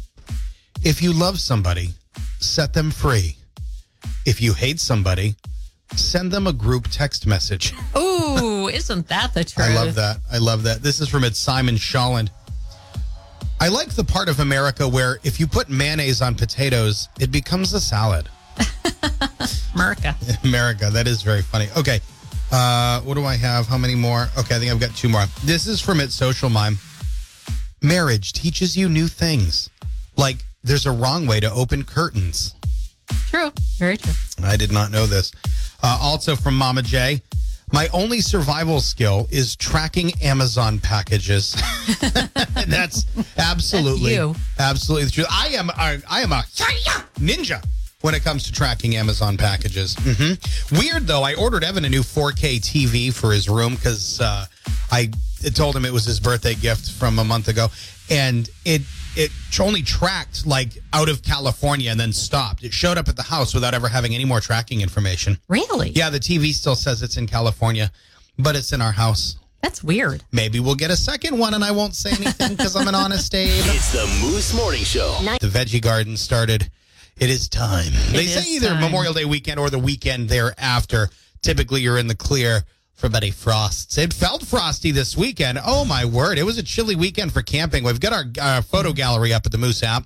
If 0.84 1.02
you 1.02 1.14
love 1.14 1.40
somebody, 1.40 1.96
set 2.40 2.74
them 2.74 2.92
free. 2.92 3.38
If 4.26 4.42
you 4.42 4.54
hate 4.54 4.80
somebody, 4.80 5.36
send 5.96 6.32
them 6.32 6.48
a 6.48 6.54
group 6.54 6.88
text 6.90 7.26
message. 7.26 7.74
Ooh, 7.98 8.68
isn't 8.68 9.08
that 9.08 9.34
the 9.34 9.44
truth? 9.44 9.68
I 9.68 9.74
love 9.74 9.96
that. 9.96 10.18
I 10.32 10.38
love 10.38 10.64
that. 10.64 10.82
This 10.82 11.00
is 11.00 11.08
from 11.10 11.24
it, 11.24 11.36
Simon 11.36 11.76
Sholland. 11.76 12.30
I 13.60 13.70
like 13.70 13.90
the 13.90 14.04
part 14.04 14.30
of 14.30 14.40
America 14.40 14.88
where 14.88 15.20
if 15.24 15.40
you 15.40 15.48
put 15.48 15.70
mayonnaise 15.70 16.22
on 16.22 16.36
potatoes, 16.36 17.10
it 17.20 17.32
becomes 17.32 17.74
a 17.74 17.80
salad. 17.80 18.30
America. 19.76 20.16
America, 20.44 20.90
that 20.92 21.08
is 21.08 21.24
very 21.24 21.42
funny. 21.42 21.68
Okay, 21.76 22.00
uh, 22.52 23.02
what 23.02 23.16
do 23.16 23.26
I 23.26 23.36
have? 23.36 23.68
How 23.68 23.78
many 23.78 23.96
more? 23.96 24.28
Okay, 24.38 24.56
I 24.56 24.60
think 24.60 24.72
I've 24.72 24.80
got 24.80 24.96
two 24.96 25.10
more. 25.10 25.24
This 25.44 25.68
is 25.68 25.82
from 25.82 26.00
it, 26.00 26.12
Social 26.12 26.50
Mime. 26.50 26.78
Marriage 27.82 28.34
teaches 28.34 28.78
you 28.78 28.90
new 28.90 29.08
things, 29.08 29.70
like 30.18 30.38
there's 30.68 30.86
a 30.86 30.92
wrong 30.92 31.26
way 31.26 31.40
to 31.40 31.52
open 31.52 31.84
curtains. 31.84 32.54
True. 33.30 33.52
Very 33.80 33.98
true. 33.98 34.14
I 34.44 34.58
did 34.58 34.72
not 34.72 34.92
know 34.92 35.06
this. 35.06 35.32
Uh, 35.82 35.98
also 36.02 36.36
from 36.36 36.56
Mama 36.56 36.82
J. 36.82 37.22
My 37.74 37.90
only 37.94 38.22
survival 38.22 38.80
skill 38.80 39.28
is 39.30 39.56
tracking 39.56 40.12
Amazon 40.22 40.80
packages. 40.80 41.54
That's 42.68 43.06
absolutely, 43.38 44.16
That's 44.16 44.40
absolutely 44.60 45.06
the 45.06 45.12
truth. 45.12 45.28
I 45.30 45.48
am, 45.50 45.70
I 45.76 46.22
am 46.22 46.32
a 46.32 46.44
ninja 47.20 47.64
when 48.02 48.16
it 48.16 48.24
comes 48.24 48.44
to 48.44 48.54
tracking 48.54 48.96
Amazon 48.96 49.36
packages. 49.38 49.96
hmm 50.00 50.34
Weird 50.78 51.08
though. 51.08 51.24
I 51.24 51.34
ordered 51.34 51.64
Evan 51.66 51.84
a 51.84 51.90
new 51.90 52.02
4K 52.04 52.60
TV 52.62 53.14
for 53.14 53.34
his 53.34 53.50
room 53.50 53.76
because 53.76 54.22
uh, 54.22 54.46
I 54.92 55.10
told 55.54 55.76
him 55.76 55.84
it 55.84 55.92
was 55.92 56.06
his 56.06 56.22
birthday 56.22 56.56
gift 56.56 56.92
from 56.92 57.20
a 57.20 57.24
month 57.26 57.50
ago, 57.50 57.68
and 58.10 58.50
it 58.64 58.82
it 59.18 59.32
only 59.60 59.82
tracked 59.82 60.46
like 60.46 60.78
out 60.94 61.10
of 61.10 61.24
California 61.24 61.90
and 61.90 62.00
then 62.00 62.14
stopped. 62.14 62.64
It 62.64 62.72
showed 62.72 62.98
up 62.98 63.08
at 63.10 63.16
the 63.16 63.24
house 63.24 63.54
without 63.54 63.74
ever 63.74 63.88
having 63.88 64.14
any 64.14 64.26
more 64.26 64.40
tracking 64.40 64.82
information. 64.82 65.40
Really? 65.48 65.90
Yeah, 65.90 66.10
the 66.10 66.20
TV 66.20 66.54
still 66.54 66.76
says 66.76 67.02
it's 67.02 67.18
in 67.18 67.28
California, 67.28 67.92
but 68.38 68.56
it's 68.56 68.72
in 68.72 68.82
our 68.82 68.92
house. 68.92 69.38
That's 69.64 69.84
weird. 69.84 70.24
Maybe 70.32 70.60
we'll 70.60 70.76
get 70.76 70.92
a 70.92 70.96
second 70.96 71.38
one 71.38 71.56
and 71.56 71.64
I 71.64 71.72
won't 71.72 71.96
say 71.96 72.12
anything 72.12 72.56
because 72.56 72.76
I'm 72.76 72.88
an 72.88 72.96
honest 72.96 73.34
Abe. 73.34 73.50
It's 73.66 73.92
the 73.92 74.06
Moose 74.22 74.54
Morning 74.54 74.84
Show. 74.84 75.18
The 75.42 75.48
veggie 75.48 75.82
garden 75.82 76.16
started. 76.16 76.70
It 77.20 77.32
is 77.32 77.50
time. 77.50 77.92
they 78.12 78.26
is 78.26 78.46
say 78.46 78.52
either 78.52 78.70
time. 78.70 78.82
Memorial 78.82 79.14
Day 79.14 79.26
weekend 79.26 79.60
or 79.60 79.72
the 79.72 79.80
weekend 79.80 80.30
thereafter. 80.30 81.10
Typically, 81.42 81.82
you're 81.82 81.98
in 81.98 82.08
the 82.08 82.16
clear 82.16 82.64
for 82.98 83.08
Betty 83.10 83.32
Frosts. 83.32 83.98
It 83.98 84.14
felt 84.14 84.46
frosty 84.46 84.92
this 84.92 85.16
weekend. 85.16 85.60
Oh 85.66 85.86
my 85.86 86.04
word! 86.04 86.38
It 86.38 86.44
was 86.44 86.58
a 86.58 86.64
chilly 86.64 86.96
weekend 86.96 87.32
for 87.32 87.42
camping. 87.42 87.84
We've 87.86 88.00
got 88.00 88.12
our 88.12 88.26
uh, 88.42 88.62
photo 88.62 88.92
gallery 88.92 89.34
up 89.34 89.46
at 89.46 89.52
the 89.54 89.58
Moose 89.58 89.84
app. 89.84 90.04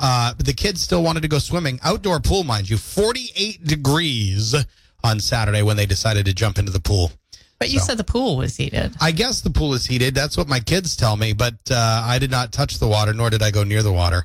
Uh, 0.00 0.32
but 0.34 0.46
the 0.46 0.52
kids 0.52 0.80
still 0.80 1.02
wanted 1.02 1.22
to 1.22 1.28
go 1.28 1.40
swimming. 1.40 1.80
Outdoor 1.82 2.20
pool, 2.20 2.44
mind 2.44 2.70
you, 2.70 2.76
48 2.78 3.64
degrees 3.64 4.54
on 5.02 5.18
Saturday 5.18 5.62
when 5.62 5.76
they 5.76 5.86
decided 5.86 6.24
to 6.26 6.32
jump 6.32 6.56
into 6.56 6.70
the 6.70 6.78
pool. 6.78 7.10
But 7.58 7.70
you 7.70 7.80
So. 7.80 7.86
said 7.86 7.96
the 7.96 8.04
pool 8.04 8.36
was 8.36 8.56
heated. 8.56 8.94
I 9.00 9.10
guess 9.10 9.40
the 9.40 9.50
pool 9.50 9.74
is 9.74 9.86
heated. 9.86 10.14
That's 10.14 10.36
what 10.36 10.46
my 10.46 10.60
kids 10.60 10.94
tell 10.94 11.16
me, 11.16 11.32
but 11.32 11.54
uh, 11.68 12.02
I 12.04 12.20
did 12.20 12.30
not 12.30 12.52
touch 12.52 12.78
the 12.78 12.86
water, 12.86 13.12
nor 13.12 13.30
did 13.30 13.42
I 13.42 13.50
go 13.50 13.64
near 13.64 13.82
the 13.82 13.92
water. 13.92 14.24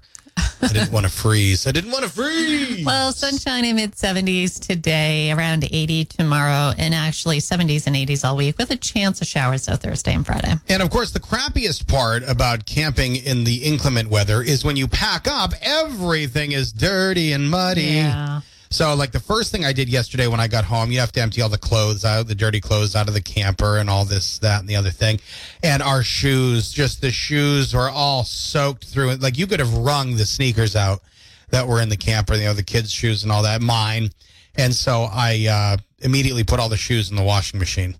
I 0.62 0.68
didn't 0.68 0.92
want 0.92 1.06
to 1.06 1.12
freeze. 1.12 1.68
I 1.68 1.72
didn't 1.72 1.92
want 1.92 2.04
to 2.04 2.10
freeze. 2.10 2.86
Well, 2.86 3.12
sunshine 3.12 3.66
in 3.66 3.76
mid 3.76 3.94
70s 3.94 4.66
today, 4.66 5.32
around 5.32 5.64
80 5.64 6.06
tomorrow, 6.06 6.74
and 6.78 6.94
actually 6.94 7.40
70s 7.40 7.88
and 7.88 7.96
80s 7.96 8.24
all 8.24 8.36
week 8.38 8.58
with 8.58 8.72
a 8.72 8.76
chance 8.76 9.22
of 9.22 9.28
showers 9.28 9.68
out 9.68 9.82
Thursday 9.82 10.14
and 10.14 10.26
Friday. 10.26 10.54
And 10.70 10.82
of 10.82 10.90
course, 10.90 11.12
the 11.12 11.20
crappiest 11.20 11.88
part 11.88 12.24
about 12.28 12.66
camping 12.66 13.16
in 13.16 13.44
the 13.44 13.64
inclement 13.64 14.10
weather 14.10 14.42
is 14.42 14.64
when 14.64 14.76
you 14.76 14.88
pack 14.88 15.28
up, 15.28 15.54
everything 15.62 16.52
is 16.52 16.72
dirty 16.72 17.34
and 17.34 17.50
muddy. 17.50 17.84
Yeah. 17.84 18.42
So, 18.74 18.96
like 18.96 19.12
the 19.12 19.20
first 19.20 19.52
thing 19.52 19.66
I 19.66 19.72
did 19.72 19.88
yesterday 19.88 20.26
when 20.26 20.40
I 20.40 20.48
got 20.48 20.66
home, 20.66 20.92
you 20.92 21.00
have 21.00 21.12
to 21.12 21.22
empty 21.22 21.44
all 21.44 21.50
the 21.50 21.60
clothes 21.60 22.04
out, 22.04 22.26
the 22.26 22.34
dirty 22.34 22.60
clothes 22.60 22.96
out 22.96 23.08
of 23.08 23.14
the 23.14 23.22
camper, 23.22 23.78
and 23.78 23.88
all 23.88 24.04
this, 24.04 24.40
that, 24.40 24.62
and 24.62 24.68
the 24.68 24.76
other 24.76 24.90
thing. 24.90 25.20
And 25.62 25.84
our 25.84 26.02
shoes, 26.02 26.72
just 26.72 27.00
the 27.00 27.12
shoes 27.12 27.76
were 27.76 27.92
all 27.92 28.24
soaked 28.24 28.86
through. 28.86 29.14
Like 29.18 29.38
you 29.38 29.46
could 29.46 29.60
have 29.60 29.78
wrung 29.78 30.16
the 30.16 30.26
sneakers 30.26 30.76
out 30.76 31.04
that 31.52 31.68
were 31.68 31.82
in 31.82 31.90
the 31.90 31.98
camper, 31.98 32.34
you 32.34 32.46
know, 32.46 32.54
the 32.54 32.64
kids' 32.64 32.92
shoes 32.92 33.22
and 33.22 33.32
all 33.32 33.44
that, 33.44 33.62
mine. 33.62 34.10
And 34.56 34.74
so 34.74 35.04
I 35.04 35.46
uh, 35.48 35.78
immediately 36.00 36.44
put 36.44 36.60
all 36.60 36.70
the 36.70 36.76
shoes 36.76 37.12
in 37.12 37.16
the 37.16 37.22
washing 37.22 37.60
machine, 37.60 37.96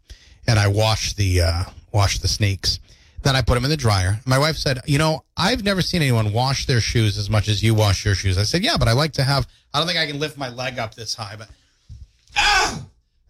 and 0.48 0.58
I 0.58 0.70
washed 0.70 1.18
the 1.18 1.42
uh, 1.42 1.64
washed 1.92 2.24
the 2.24 2.28
sneaks. 2.28 2.80
Then 3.24 3.36
I 3.36 3.42
put 3.42 3.56
them 3.56 3.64
in 3.64 3.70
the 3.70 3.78
dryer. 3.78 4.20
My 4.26 4.38
wife 4.38 4.58
said, 4.58 4.82
"You 4.86 4.98
know, 4.98 5.24
I've 5.38 5.64
never 5.64 5.82
seen 5.82 6.02
anyone 6.02 6.34
wash 6.34 6.66
their 6.66 6.82
shoes 6.82 7.18
as 7.18 7.30
much 7.30 7.48
as 7.48 7.64
you 7.64 7.74
wash 7.74 8.04
your 8.06 8.16
shoes." 8.16 8.38
I 8.38 8.44
said, 8.44 8.64
"Yeah, 8.64 8.78
but 8.78 8.88
I 8.88 8.92
like 8.92 9.14
to 9.14 9.24
have. 9.24 9.48
I 9.74 9.80
don't 9.80 9.88
think 9.88 9.98
I 10.00 10.06
can 10.06 10.20
lift 10.20 10.38
my 10.38 10.50
leg 10.50 10.78
up 10.78 10.94
this 10.94 11.16
high, 11.16 11.36
but 11.38 11.48
ah, 12.38 12.82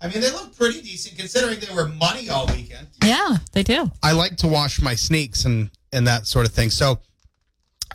I 0.01 0.08
mean, 0.08 0.19
they 0.19 0.32
look 0.32 0.56
pretty 0.58 0.82
decent 0.82 1.17
considering 1.17 1.60
they 1.60 1.73
were 1.73 1.88
muddy 1.88 2.29
all 2.29 2.47
weekend. 2.47 2.88
Yeah, 3.03 3.38
they 3.53 3.63
do. 3.63 3.91
I 4.01 4.12
like 4.12 4.38
to 4.38 4.47
wash 4.47 4.82
my 4.82 4.95
sneaks 4.95 5.45
and 5.45 5.69
and 5.91 6.08
that 6.08 6.27
sort 6.27 6.45
of 6.47 6.53
thing. 6.53 6.71
So 6.71 6.99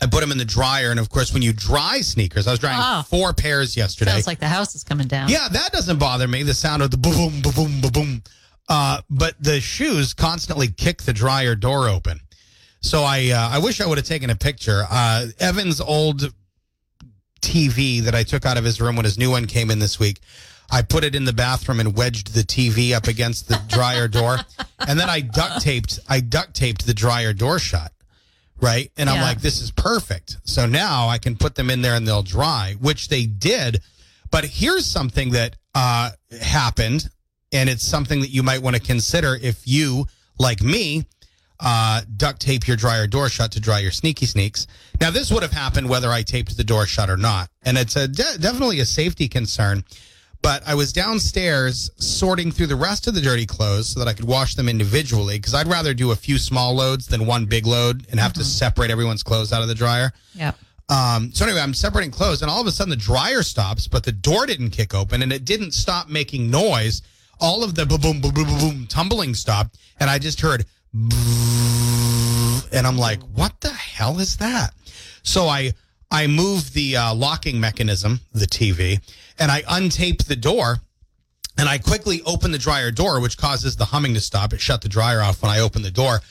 I 0.01 0.05
put 0.05 0.21
them 0.21 0.31
in 0.31 0.37
the 0.37 0.45
dryer, 0.45 0.91
and 0.91 0.99
of 1.01 1.09
course, 1.09 1.33
when 1.33 1.41
you 1.41 1.51
dry 1.51 1.99
sneakers, 1.99 2.47
I 2.47 2.51
was 2.51 2.59
drying 2.59 2.79
Oh. 2.81 3.03
four 3.09 3.33
pairs 3.33 3.75
yesterday. 3.75 4.11
Sounds 4.11 4.27
like 4.27 4.39
the 4.39 4.47
house 4.47 4.73
is 4.73 4.83
coming 4.85 5.07
down. 5.07 5.27
Yeah, 5.27 5.49
that 5.49 5.73
doesn't 5.73 5.97
bother 5.99 6.27
me. 6.27 6.43
The 6.43 6.53
sound 6.53 6.81
of 6.81 6.91
the 6.91 6.97
boom, 6.97 7.41
boom, 7.41 7.53
boom, 7.53 7.81
boom, 7.81 7.91
boom. 7.91 8.23
Uh, 8.69 9.01
but 9.09 9.35
the 9.41 9.59
shoes 9.59 10.13
constantly 10.13 10.67
kick 10.67 11.01
the 11.01 11.13
dryer 11.13 11.55
door 11.55 11.89
open. 11.89 12.19
So 12.81 13.01
I, 13.03 13.29
uh, 13.29 13.49
I 13.55 13.59
wish 13.59 13.81
I 13.81 13.87
would 13.87 13.97
have 13.97 14.07
taken 14.07 14.29
a 14.29 14.35
picture. 14.35 14.85
Uh, 14.89 15.27
Evan's 15.39 15.81
old 15.81 16.33
TV 17.41 18.01
that 18.03 18.15
I 18.15 18.23
took 18.23 18.45
out 18.45 18.57
of 18.57 18.63
his 18.63 18.79
room 18.79 18.95
when 18.95 19.05
his 19.05 19.17
new 19.17 19.31
one 19.31 19.47
came 19.47 19.71
in 19.71 19.79
this 19.79 19.99
week. 19.99 20.19
I 20.71 20.83
put 20.83 21.03
it 21.03 21.15
in 21.15 21.25
the 21.25 21.33
bathroom 21.33 21.79
and 21.79 21.97
wedged 21.97 22.35
the 22.35 22.41
TV 22.41 22.93
up 22.93 23.07
against 23.07 23.47
the 23.47 23.59
dryer 23.67 24.07
door, 24.07 24.37
and 24.79 24.99
then 24.99 25.09
I 25.09 25.21
duct 25.21 25.63
taped. 25.63 25.99
I 26.07 26.19
duct 26.19 26.53
taped 26.53 26.85
the 26.85 26.93
dryer 26.93 27.33
door 27.33 27.57
shut 27.57 27.91
right? 28.61 28.91
And 28.97 29.09
I'm 29.09 29.21
like, 29.21 29.41
this 29.41 29.61
is 29.61 29.71
perfect. 29.71 30.37
So 30.43 30.65
now 30.65 31.07
I 31.07 31.17
can 31.17 31.35
put 31.35 31.55
them 31.55 31.69
in 31.69 31.81
there 31.81 31.95
and 31.95 32.07
they'll 32.07 32.23
dry, 32.23 32.75
which 32.79 33.07
they 33.07 33.25
did. 33.25 33.81
But 34.31 34.45
here's 34.45 34.85
something 34.85 35.31
that 35.31 35.55
uh, 35.73 36.11
happened, 36.41 37.09
and 37.51 37.69
it's 37.69 37.85
something 37.85 38.19
that 38.21 38.29
you 38.29 38.43
might 38.43 38.61
want 38.61 38.75
to 38.75 38.81
consider 38.81 39.37
if 39.41 39.67
you, 39.67 40.05
like 40.37 40.61
me, 40.61 41.05
uh, 41.59 42.01
duct 42.15 42.39
tape 42.39 42.67
your 42.67 42.77
dryer 42.77 43.07
door 43.07 43.27
shut 43.29 43.51
to 43.51 43.59
dry 43.59 43.79
your 43.79 43.91
sneaky 43.91 44.25
sneaks. 44.25 44.67
Now, 45.01 45.11
this 45.11 45.31
would 45.31 45.43
have 45.43 45.51
happened 45.51 45.89
whether 45.89 46.09
I 46.09 46.21
taped 46.21 46.55
the 46.55 46.63
door 46.63 46.85
shut 46.85 47.09
or 47.09 47.17
not, 47.17 47.49
and 47.63 47.77
it's 47.77 47.95
a 47.95 48.07
de- 48.07 48.37
definitely 48.39 48.79
a 48.79 48.85
safety 48.85 49.27
concern. 49.27 49.83
But 50.41 50.63
I 50.65 50.73
was 50.75 50.93
downstairs 50.93 51.91
sorting 51.97 52.51
through 52.51 52.67
the 52.67 52.75
rest 52.77 53.07
of 53.07 53.13
the 53.13 53.19
dirty 53.19 53.45
clothes 53.45 53.89
so 53.89 53.99
that 53.99 54.07
I 54.07 54.13
could 54.13 54.23
wash 54.23 54.55
them 54.55 54.69
individually 54.69 55.37
because 55.37 55.53
I'd 55.53 55.67
rather 55.67 55.93
do 55.93 56.11
a 56.11 56.15
few 56.15 56.37
small 56.37 56.73
loads 56.73 57.07
than 57.07 57.25
one 57.25 57.45
big 57.45 57.67
load 57.67 58.07
and 58.09 58.21
have 58.21 58.31
to 58.33 58.45
separate 58.45 58.89
everyone's 58.89 59.21
clothes 59.21 59.51
out 59.51 59.61
of 59.61 59.67
the 59.67 59.75
dryer. 59.75 60.13
Yeah. 60.33 60.53
Um, 60.87 61.31
so 61.33 61.45
anyway, 61.45 61.59
I'm 61.59 61.73
separating 61.73 62.11
clothes, 62.11 62.41
and 62.41 62.49
all 62.49 62.61
of 62.61 62.67
a 62.67 62.71
sudden 62.71 62.89
the 62.89 62.95
dryer 62.95 63.43
stops, 63.43 63.87
but 63.87 64.03
the 64.03 64.13
door 64.13 64.45
didn't 64.45 64.69
kick 64.69 64.95
open, 64.95 65.21
and 65.21 65.33
it 65.33 65.43
didn't 65.43 65.73
stop 65.73 66.07
making 66.07 66.49
noise. 66.49 67.01
All 67.39 67.63
of 67.63 67.75
the 67.75 67.85
boom, 67.85 68.01
boom, 68.01 68.19
boom, 68.21 68.33
boom, 68.33 68.45
boom, 68.45 68.59
boom 68.59 68.87
tumbling 68.87 69.33
stopped, 69.33 69.77
and 69.99 70.09
I 70.09 70.19
just 70.19 70.41
heard, 70.41 70.65
and 72.71 72.85
I'm 72.85 72.97
like, 72.97 73.21
"What 73.33 73.61
the 73.61 73.69
hell 73.71 74.19
is 74.19 74.37
that?" 74.37 74.73
So 75.23 75.47
I 75.47 75.73
I 76.11 76.27
move 76.27 76.73
the 76.73 76.97
uh, 76.97 77.13
locking 77.13 77.59
mechanism, 77.59 78.19
the 78.33 78.45
TV, 78.47 78.99
and 79.37 79.51
I 79.51 79.61
untape 79.63 80.25
the 80.25 80.35
door, 80.35 80.79
and 81.57 81.69
I 81.69 81.77
quickly 81.77 82.21
open 82.25 82.51
the 82.51 82.57
dryer 82.57 82.91
door, 82.91 83.19
which 83.21 83.37
causes 83.37 83.75
the 83.75 83.85
humming 83.85 84.13
to 84.15 84.21
stop. 84.21 84.53
It 84.53 84.59
shut 84.61 84.81
the 84.81 84.89
dryer 84.89 85.21
off 85.21 85.41
when 85.41 85.51
I 85.51 85.59
opened 85.59 85.85
the 85.85 85.91
door. 85.91 86.21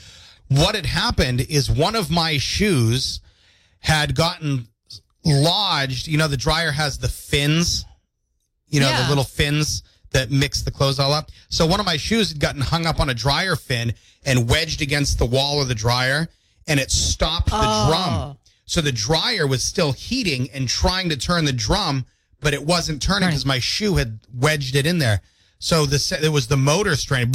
What 0.49 0.75
had 0.75 0.87
happened 0.87 1.41
is 1.43 1.71
one 1.71 1.95
of 1.95 2.11
my 2.11 2.39
shoes 2.39 3.21
had 3.81 4.15
gotten 4.15 4.69
lodged. 5.25 6.07
You 6.09 6.19
know, 6.19 6.29
the 6.29 6.37
dryer 6.37 6.73
has 6.73 6.99
the 6.99 7.09
fins, 7.09 7.85
you 8.69 8.81
know, 8.81 8.89
Yeah. 8.89 9.03
the 9.05 9.09
little 9.11 9.25
fins 9.25 9.83
that 10.11 10.31
mix 10.31 10.63
the 10.63 10.71
clothes 10.71 10.99
all 10.99 11.13
up. 11.13 11.31
So 11.49 11.67
one 11.67 11.81
of 11.81 11.87
my 11.87 11.97
shoes 11.97 12.31
had 12.31 12.41
gotten 12.41 12.61
hung 12.63 12.87
up 12.87 13.01
on 13.01 13.09
a 13.11 13.15
dryer 13.15 13.57
fin 13.57 13.95
and 14.25 14.49
wedged 14.49 14.81
against 14.83 15.19
the 15.19 15.27
wall 15.27 15.61
of 15.61 15.69
the 15.69 15.75
dryer, 15.75 16.29
and 16.67 16.81
it 16.81 16.91
stopped 16.91 17.49
the 17.51 17.57
Oh. 17.57 17.89
drum. 17.89 18.39
So 18.67 18.81
the 18.81 18.93
dryer 18.93 19.47
was 19.47 19.63
still 19.63 19.93
heating 19.93 20.51
and 20.53 20.69
trying 20.69 21.09
to 21.09 21.17
turn 21.17 21.45
the 21.47 21.53
drum, 21.53 22.05
but 22.41 22.53
it 22.55 22.65
wasn't 22.65 23.01
turning 23.03 23.27
Right. 23.27 23.31
because 23.31 23.47
my 23.47 23.59
shoe 23.59 23.97
had 23.97 24.19
wedged 24.35 24.77
it 24.77 24.87
in 24.87 24.99
there. 24.99 25.23
So 25.59 25.87
the 25.87 26.19
it 26.23 26.29
was 26.29 26.47
the 26.49 26.57
motor 26.57 26.95
strain. 26.97 27.33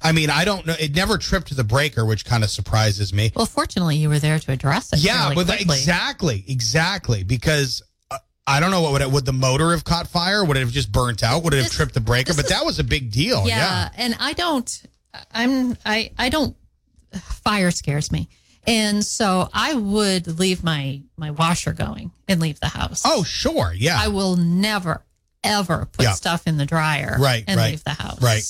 I 0.00 0.12
mean, 0.12 0.30
I 0.30 0.44
don't 0.44 0.64
know. 0.66 0.76
It 0.78 0.94
never 0.94 1.18
tripped 1.18 1.54
the 1.56 1.64
breaker, 1.64 2.04
which 2.04 2.24
kind 2.24 2.44
of 2.44 2.50
surprises 2.50 3.12
me. 3.12 3.32
Well, 3.34 3.46
fortunately, 3.46 3.96
you 3.96 4.08
were 4.08 4.20
there 4.20 4.38
to 4.38 4.52
address 4.52 4.92
it. 4.92 5.00
Yeah, 5.00 5.30
really 5.30 5.34
but 5.44 5.46
quickly. 5.56 5.76
exactly, 5.78 6.44
exactly. 6.46 7.24
Because 7.24 7.82
I 8.48 8.60
don't 8.60 8.70
know 8.70 8.80
what 8.80 8.92
would 8.92 9.02
it, 9.02 9.10
would 9.10 9.24
the 9.26 9.32
motor 9.32 9.70
have 9.72 9.84
caught 9.84 10.08
fire? 10.08 10.44
Would 10.44 10.56
it 10.56 10.60
have 10.60 10.72
just 10.72 10.90
burnt 10.90 11.22
out? 11.22 11.42
Would 11.44 11.52
it 11.54 11.58
have 11.58 11.66
This- 11.66 11.74
tripped 11.76 11.94
the 11.94 12.00
breaker? 12.00 12.32
But 12.34 12.46
is- 12.46 12.50
that 12.50 12.64
was 12.64 12.78
a 12.78 12.84
big 12.84 13.10
deal. 13.12 13.46
yeah, 13.46 13.58
Yeah. 13.58 13.88
and 13.96 14.16
I 14.18 14.32
don't. 14.32 14.82
I'm. 15.32 15.76
I. 15.84 16.10
I 16.18 16.28
don't. 16.28 16.56
Fire 17.44 17.70
scares 17.70 18.12
me, 18.12 18.28
and 18.66 19.04
so 19.04 19.48
I 19.52 19.74
would 19.74 20.38
leave 20.38 20.62
my 20.62 21.00
my 21.16 21.30
washer 21.30 21.72
going 21.72 22.10
and 22.28 22.40
leave 22.40 22.60
the 22.60 22.68
house. 22.68 23.02
Oh, 23.04 23.22
sure. 23.24 23.72
Yeah. 23.76 23.98
I 24.00 24.08
will 24.08 24.36
never 24.36 25.04
ever 25.42 25.88
put 25.92 26.04
Yeah. 26.04 26.12
stuff 26.12 26.46
in 26.46 26.56
the 26.58 26.66
dryer 26.66 27.16
Right, 27.18 27.44
and 27.46 27.56
right, 27.58 27.70
leave 27.70 27.84
the 27.84 27.90
house. 27.94 28.20
right. 28.20 28.42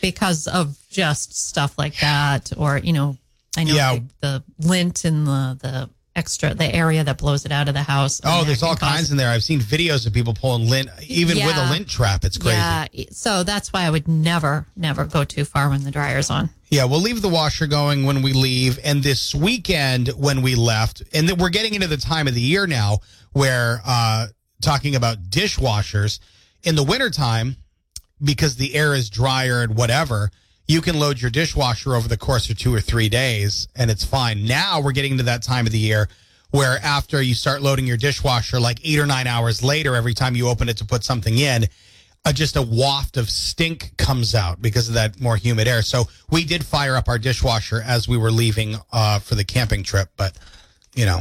Because 0.00 0.46
of 0.46 0.76
just 0.90 1.34
stuff 1.48 1.74
like 1.76 1.98
that 2.00 2.52
or 2.56 2.78
you 2.78 2.92
know, 2.94 3.18
I 3.56 3.64
know 3.64 3.74
Yeah. 3.74 3.90
like 3.90 4.02
the 4.20 4.42
lint 4.60 5.04
in 5.04 5.24
the 5.24 5.58
the 5.60 5.90
extra 6.16 6.54
the 6.54 6.74
area 6.74 7.04
that 7.04 7.18
blows 7.18 7.44
it 7.44 7.52
out 7.52 7.68
of 7.68 7.74
the 7.74 7.82
house. 7.82 8.20
oh, 8.24 8.42
there's 8.44 8.62
all 8.62 8.74
kinds 8.74 9.10
in 9.10 9.16
there. 9.16 9.30
I've 9.30 9.44
seen 9.44 9.60
videos 9.60 10.06
of 10.06 10.12
people 10.12 10.34
pulling 10.34 10.68
lint, 10.68 10.88
even 11.06 11.36
with 11.36 11.56
a 11.56 11.70
lint 11.70 11.88
trap. 11.88 12.24
It's 12.24 12.38
crazy. 12.38 12.56
Yeah. 12.56 12.86
So 13.10 13.42
that's 13.44 13.72
why 13.72 13.82
I 13.82 13.90
would 13.90 14.08
never, 14.08 14.66
never 14.76 15.04
go 15.04 15.24
too 15.24 15.44
far 15.44 15.68
when 15.68 15.84
the 15.84 15.90
dryer's 15.90 16.30
on. 16.30 16.50
Yeah, 16.68 16.84
we'll 16.86 17.00
leave 17.00 17.22
the 17.22 17.28
washer 17.28 17.66
going 17.66 18.04
when 18.04 18.22
we 18.22 18.32
leave. 18.32 18.78
And 18.82 19.02
this 19.02 19.34
weekend, 19.34 20.08
when 20.08 20.42
we 20.42 20.56
left, 20.56 21.02
and 21.12 21.30
we're 21.38 21.50
getting 21.50 21.74
into 21.74 21.86
the 21.86 21.96
time 21.96 22.26
of 22.26 22.34
the 22.34 22.40
year 22.40 22.66
now 22.66 22.98
where 23.32 23.80
uh, 23.86 24.26
talking 24.62 24.96
about 24.96 25.30
dishwashers 25.30 26.18
in 26.64 26.74
the 26.74 26.82
wintertime, 26.82 27.56
because 28.22 28.56
the 28.56 28.74
air 28.74 28.94
is 28.94 29.10
drier 29.10 29.60
and 29.62 29.76
whatever, 29.76 30.30
you 30.68 30.80
can 30.80 30.98
load 30.98 31.20
your 31.20 31.30
dishwasher 31.30 31.94
over 31.94 32.08
the 32.08 32.16
course 32.16 32.50
of 32.50 32.58
two 32.58 32.74
or 32.74 32.80
three 32.80 33.08
days 33.08 33.68
and 33.76 33.90
it's 33.90 34.04
fine. 34.04 34.44
Now 34.44 34.80
we're 34.80 34.92
getting 34.92 35.16
to 35.18 35.22
that 35.24 35.42
time 35.42 35.66
of 35.66 35.72
the 35.72 35.78
year 35.78 36.08
where 36.50 36.78
after 36.82 37.20
you 37.20 37.34
start 37.34 37.62
loading 37.62 37.86
your 37.86 37.96
dishwasher, 37.96 38.58
like 38.58 38.78
eight 38.84 38.98
or 38.98 39.06
nine 39.06 39.26
hours 39.26 39.62
later, 39.62 39.94
every 39.94 40.14
time 40.14 40.34
you 40.34 40.48
open 40.48 40.68
it 40.68 40.76
to 40.78 40.84
put 40.84 41.04
something 41.04 41.38
in, 41.38 41.66
uh, 42.24 42.32
just 42.32 42.56
a 42.56 42.62
waft 42.62 43.16
of 43.16 43.30
stink 43.30 43.96
comes 43.96 44.34
out 44.34 44.60
because 44.60 44.88
of 44.88 44.94
that 44.94 45.20
more 45.20 45.36
humid 45.36 45.68
air. 45.68 45.82
So 45.82 46.04
we 46.30 46.44
did 46.44 46.64
fire 46.64 46.96
up 46.96 47.08
our 47.08 47.18
dishwasher 47.18 47.82
as 47.86 48.08
we 48.08 48.16
were 48.16 48.32
leaving 48.32 48.76
uh, 48.92 49.20
for 49.20 49.36
the 49.36 49.44
camping 49.44 49.84
trip, 49.84 50.08
but 50.16 50.36
you 50.94 51.06
know, 51.06 51.20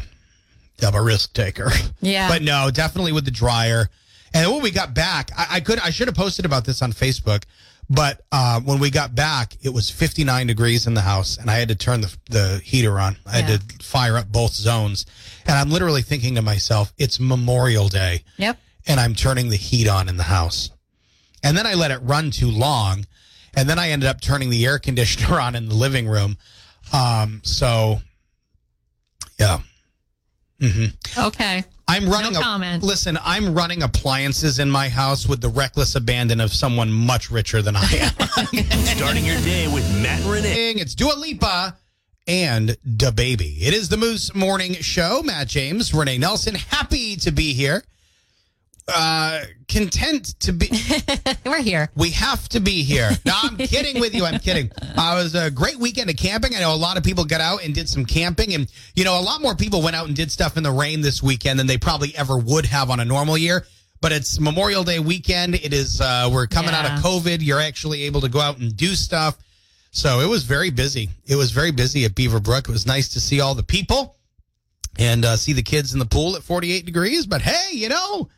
I'm 0.82 0.96
a 0.96 1.02
risk 1.02 1.34
taker. 1.34 1.70
Yeah. 2.02 2.30
But 2.30 2.44
no, 2.44 2.70
definitely 2.72 3.14
with 3.14 3.26
the 3.26 3.32
dryer. 3.32 3.90
And 4.34 4.52
when 4.52 4.62
we 4.62 4.70
got 4.70 4.94
back, 4.94 5.32
I, 5.36 5.48
I 5.52 5.60
could 5.60 5.80
I 5.80 5.90
should 5.90 6.08
have 6.08 6.16
posted 6.16 6.46
about 6.46 6.66
this 6.66 6.82
on 6.82 6.92
Facebook, 6.92 7.44
but 7.90 8.22
uh, 8.32 8.60
when 8.62 8.80
we 8.80 8.90
got 8.90 9.14
back, 9.16 9.56
it 9.62 9.70
was 9.70 9.90
59 9.90 10.48
degrees 10.48 10.88
in 10.88 10.94
the 10.96 11.02
house, 11.02 11.38
and 11.38 11.50
I 11.50 11.56
had 11.56 11.70
to 11.70 11.76
turn 11.76 12.02
the 12.02 12.16
the 12.30 12.62
heater 12.64 13.00
on. 13.00 13.18
I 13.26 13.38
had 13.42 13.60
to 13.62 13.86
fire 13.86 14.18
up 14.18 14.32
both 14.32 14.54
zones, 14.54 15.06
and 15.46 15.56
I'm 15.56 15.70
literally 15.70 16.02
thinking 16.02 16.36
to 16.36 16.42
myself, 16.42 16.94
it's 16.98 17.20
Memorial 17.20 17.88
Day 17.88 18.24
Yep. 18.38 18.58
and 18.88 19.00
I'm 19.00 19.14
turning 19.16 19.50
the 19.50 19.56
heat 19.58 19.88
on 19.88 20.10
in 20.10 20.18
the 20.18 20.24
house. 20.24 20.72
And 21.44 21.56
then 21.56 21.68
I 21.68 21.76
let 21.76 21.92
it 21.92 22.00
run 22.02 22.32
too 22.32 22.50
long. 22.50 23.06
And 23.56 23.70
then 23.70 23.78
I 23.78 23.90
ended 23.92 24.10
up 24.10 24.20
turning 24.20 24.50
the 24.50 24.66
air 24.66 24.80
conditioner 24.88 25.40
on 25.40 25.56
in 25.56 25.70
the 25.70 25.76
living 25.76 26.08
room. 26.08 26.38
Um, 26.92 27.42
so, 27.44 28.02
yeah. 29.40 29.60
Mm-hmm. 30.60 31.20
Okay. 31.28 31.64
I'm 31.88 32.10
running 32.10 32.34
No 32.34 32.40
a, 32.40 32.44
comment. 32.44 32.84
listen, 32.84 33.18
I'm 33.24 33.54
running 33.54 33.84
appliances 33.84 34.60
in 34.60 34.70
my 34.72 34.90
house 34.90 35.28
with 35.28 35.42
the 35.42 35.50
reckless 35.50 35.96
abandon 35.96 36.42
of 36.42 36.52
someone 36.52 36.92
much 36.92 37.30
richer 37.30 37.62
than 37.62 37.76
I 37.76 37.84
am. 37.94 38.14
Starting 38.98 39.24
your 39.26 39.40
day 39.42 39.68
with 39.68 39.88
Matt 40.02 40.22
and 40.22 40.30
Renee. 40.32 40.72
it's 40.72 40.96
Dua 40.96 41.14
Lipa 41.14 41.78
and 42.28 42.76
Da 42.98 43.12
Baby. 43.12 43.58
It 43.62 43.74
is 43.76 43.90
the 43.90 43.98
Moose 43.98 44.34
Morning 44.34 44.74
Show. 44.76 45.22
Matt 45.24 45.48
James, 45.48 45.94
Renee 45.94 46.18
Nelson, 46.18 46.56
happy 46.56 47.16
to 47.18 47.32
be 47.32 47.54
here. 47.54 47.84
Uh, 48.88 49.42
content 49.68 50.40
to 50.40 50.54
be. 50.54 50.70
We're 51.46 51.62
here. 51.62 51.90
We 51.96 52.12
have 52.12 52.48
to 52.50 52.60
be 52.60 52.84
here. 52.84 53.10
No, 53.26 53.34
I'm 53.42 53.58
kidding 53.58 54.00
with 54.00 54.14
you. 54.14 54.26
I'm 54.26 54.40
kidding. 54.40 54.72
Uh, 54.80 55.18
it 55.20 55.24
was 55.24 55.34
a 55.34 55.50
great 55.50 55.80
weekend 55.80 56.10
of 56.12 56.18
camping. 56.18 56.56
I 56.56 56.60
know 56.60 56.74
a 56.74 56.78
lot 56.78 56.96
of 56.98 57.04
people 57.04 57.26
got 57.26 57.42
out 57.42 57.64
and 57.64 57.74
did 57.74 57.90
some 57.90 58.06
camping, 58.06 58.54
and 58.54 58.72
you 58.96 59.04
know, 59.04 59.20
a 59.20 59.22
lot 59.22 59.42
more 59.42 59.56
people 59.56 59.82
went 59.82 59.96
out 59.96 60.06
and 60.06 60.16
did 60.16 60.32
stuff 60.32 60.56
in 60.56 60.62
the 60.62 60.72
rain 60.72 61.02
this 61.02 61.24
weekend 61.24 61.60
than 61.60 61.66
they 61.66 61.78
probably 61.78 62.16
ever 62.16 62.38
would 62.38 62.68
have 62.68 62.92
on 62.92 63.00
a 63.00 63.06
normal 63.06 63.38
year. 63.38 63.66
But 64.02 64.12
it's 64.12 64.40
Memorial 64.40 64.84
Day 64.84 65.00
weekend. 65.00 65.56
It 65.56 65.74
is. 65.74 66.00
Uh, 66.00 66.30
we're 66.32 66.46
coming 66.46 66.76
out 66.76 66.86
of 66.86 67.04
COVID. 67.04 67.40
You're 67.42 67.62
actually 67.62 68.04
able 68.04 68.22
to 68.22 68.30
go 68.30 68.40
out 68.40 68.60
and 68.60 68.76
do 68.78 68.94
stuff. 68.94 69.36
So 69.90 70.20
it 70.20 70.28
was 70.28 70.44
very 70.44 70.70
busy. 70.70 71.10
It 71.26 71.38
was 71.38 71.52
very 71.52 71.72
busy 71.72 72.06
at 72.06 72.14
Beaver 72.14 72.40
Brook. 72.40 72.70
It 72.70 72.72
was 72.72 72.86
nice 72.86 73.10
to 73.14 73.20
see 73.20 73.40
all 73.40 73.56
the 73.56 73.64
people 73.64 74.18
and 75.00 75.26
uh, 75.26 75.38
see 75.38 75.54
the 75.54 75.64
kids 75.64 75.94
in 75.94 76.00
the 76.00 76.06
pool 76.06 76.36
at 76.36 76.44
48 76.44 76.86
degrees. 76.86 77.26
But 77.26 77.42
hey, 77.42 77.70
you 77.72 77.90
know, 77.90 78.30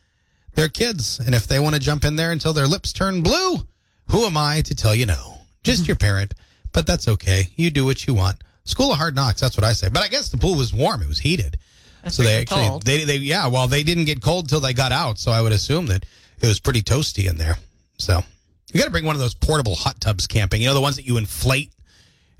They're 0.58 0.68
kids. 0.68 1.20
And 1.20 1.36
if 1.36 1.46
they 1.46 1.60
want 1.60 1.76
to 1.76 1.80
jump 1.80 2.04
in 2.04 2.16
there 2.16 2.32
until 2.32 2.52
their 2.52 2.66
lips 2.66 2.92
turn 2.92 3.22
blue, 3.22 3.58
who 4.08 4.24
am 4.24 4.36
I 4.36 4.60
to 4.62 4.74
tell 4.74 4.92
you 4.92 5.06
no? 5.06 5.38
Just 5.62 5.86
your 5.86 5.94
parent. 5.96 6.34
But 6.72 6.84
that's 6.84 7.06
okay. 7.06 7.46
You 7.54 7.70
do 7.70 7.84
what 7.84 8.08
you 8.08 8.14
want. 8.14 8.42
School 8.64 8.90
of 8.90 8.98
hard 8.98 9.14
knocks. 9.14 9.40
That's 9.40 9.56
what 9.56 9.62
I 9.62 9.72
say. 9.72 9.88
But 9.88 10.02
I 10.02 10.08
guess 10.08 10.30
the 10.30 10.36
pool 10.36 10.56
was 10.56 10.74
warm. 10.74 11.00
It 11.00 11.06
was 11.06 11.20
heated. 11.20 11.58
That's 12.02 12.16
so 12.16 12.24
they 12.24 12.40
actually, 12.40 12.66
cold. 12.66 12.82
they, 12.82 13.04
they, 13.04 13.16
yeah, 13.18 13.46
well, 13.46 13.68
they 13.68 13.84
didn't 13.84 14.06
get 14.06 14.20
cold 14.20 14.48
till 14.48 14.58
they 14.58 14.72
got 14.72 14.90
out. 14.90 15.18
So 15.18 15.30
I 15.30 15.40
would 15.40 15.52
assume 15.52 15.86
that 15.86 16.04
it 16.40 16.46
was 16.48 16.58
pretty 16.58 16.82
toasty 16.82 17.30
in 17.30 17.38
there. 17.38 17.54
So 17.98 18.20
you 18.72 18.80
got 18.80 18.86
to 18.86 18.90
bring 18.90 19.04
one 19.04 19.14
of 19.14 19.20
those 19.20 19.34
portable 19.34 19.76
hot 19.76 20.00
tubs 20.00 20.26
camping. 20.26 20.60
You 20.60 20.66
know, 20.66 20.74
the 20.74 20.80
ones 20.80 20.96
that 20.96 21.06
you 21.06 21.18
inflate 21.18 21.70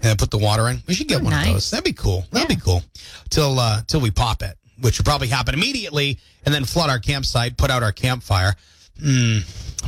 and 0.00 0.09
then 0.11 0.16
put 0.16 0.33
the 0.33 0.38
water 0.38 0.66
in. 0.68 0.81
We 0.88 0.94
should 0.94 1.07
get 1.07 1.20
Oh, 1.20 1.24
one 1.24 1.35
of 1.35 1.44
those. 1.44 1.70
That'd 1.70 1.85
be 1.85 1.92
cool. 1.92 2.26
That'd 2.33 2.50
Yeah. 2.50 2.57
be 2.57 2.61
cool. 2.61 2.83
Till 3.31 3.61
uh, 3.61 3.83
till 3.87 4.00
we 4.00 4.11
pop 4.11 4.42
it, 4.42 4.57
which 4.81 4.99
would 4.99 5.07
probably 5.07 5.29
happen 5.29 5.55
immediately, 5.55 6.19
and 6.45 6.55
then 6.55 6.64
flood 6.64 6.91
our 6.91 6.99
campsite, 6.99 7.57
put 7.57 7.71
out 7.71 7.83
our 7.83 7.93
campfire. 7.93 8.55
Hmm. 9.01 9.38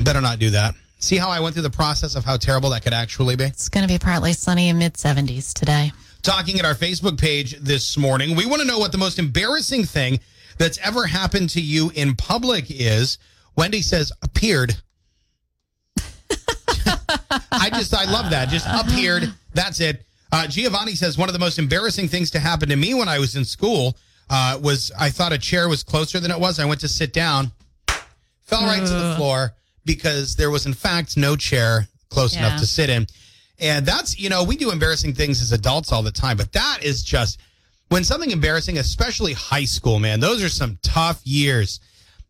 Better 0.03 0.20
not 0.20 0.38
do 0.38 0.50
that. 0.50 0.74
See 0.98 1.16
how 1.16 1.31
I 1.31 1.40
went 1.40 1.55
through 1.55 1.62
the 1.62 1.70
process 1.70 2.14
of 2.14 2.24
how 2.24 2.37
terrible 2.37 2.70
that 2.70 2.83
could 2.83 2.92
actually 2.92 3.35
be. 3.37 3.44
It's 3.44 3.68
going 3.68 3.87
to 3.87 3.92
be 3.92 3.98
partly 3.98 4.33
sunny 4.33 4.68
in 4.68 4.79
mid 4.79 4.94
70s 4.94 5.53
today. 5.55 5.92
Talking 6.22 6.59
at 6.59 6.66
our 6.66 6.74
Facebook 6.74 7.18
page 7.18 7.59
this 7.61 7.96
morning, 7.96 8.37
we 8.37 8.44
want 8.44 8.61
to 8.61 8.68
know 8.68 8.79
what 8.79 8.92
the 8.92 8.98
most 8.98 9.18
embarrassing 9.18 9.85
thing 9.85 10.20
that's 10.59 10.79
ever 10.79 11.07
happened 11.07 11.48
to 11.50 11.61
you 11.61 11.90
in 11.94 12.14
public 12.14 12.66
is. 12.68 13.16
Wendy 13.57 13.81
says 13.81 14.12
appeared. 14.22 14.76
I 17.50 17.70
just 17.70 17.94
I 17.94 18.05
love 18.05 18.31
that. 18.31 18.50
Just 18.50 18.66
appeared. 18.68 19.33
That's 19.55 19.81
it. 19.81 20.05
Uh, 20.33 20.46
Giovanni 20.46 20.94
says 20.94 21.16
one 21.16 21.29
of 21.29 21.33
the 21.33 21.38
most 21.38 21.59
embarrassing 21.59 22.09
things 22.09 22.31
to 22.33 22.38
happen 22.38 22.68
to 22.68 22.76
me 22.76 22.92
when 22.94 23.09
I 23.09 23.18
was 23.18 23.35
in 23.37 23.44
school 23.44 23.96
uh, 24.30 24.58
was 24.62 24.92
I 24.98 25.10
thought 25.10 25.32
a 25.32 25.38
chair 25.38 25.68
was 25.68 25.82
closer 25.82 26.20
than 26.20 26.30
it 26.30 26.38
was. 26.40 26.58
I 26.58 26.64
went 26.64 26.80
to 26.80 26.88
sit 26.88 27.12
down, 27.12 27.50
fell 28.42 28.62
right 28.62 28.86
to 28.86 28.92
the 28.92 29.14
floor 29.16 29.52
because 29.84 30.36
there 30.36 30.50
was 30.50 30.66
in 30.66 30.72
fact 30.74 31.16
no 31.16 31.36
chair 31.36 31.88
close 32.10 32.34
Yeah. 32.34 32.46
enough 32.46 32.60
to 32.60 32.66
sit 32.66 32.88
in. 32.90 33.06
And 33.58 33.84
that's 33.84 34.18
you 34.18 34.28
know 34.30 34.44
we 34.44 34.56
do 34.56 34.70
embarrassing 34.70 35.14
things 35.14 35.42
as 35.42 35.52
adults 35.52 35.92
all 35.92 36.02
the 36.02 36.12
time, 36.12 36.36
but 36.36 36.52
that 36.52 36.78
is 36.82 37.02
just 37.02 37.40
when 37.88 38.04
something 38.04 38.30
embarrassing, 38.30 38.78
especially 38.78 39.32
high 39.32 39.64
school, 39.64 39.98
man. 39.98 40.20
Those 40.20 40.42
are 40.44 40.48
some 40.48 40.78
tough 40.82 41.20
years 41.24 41.80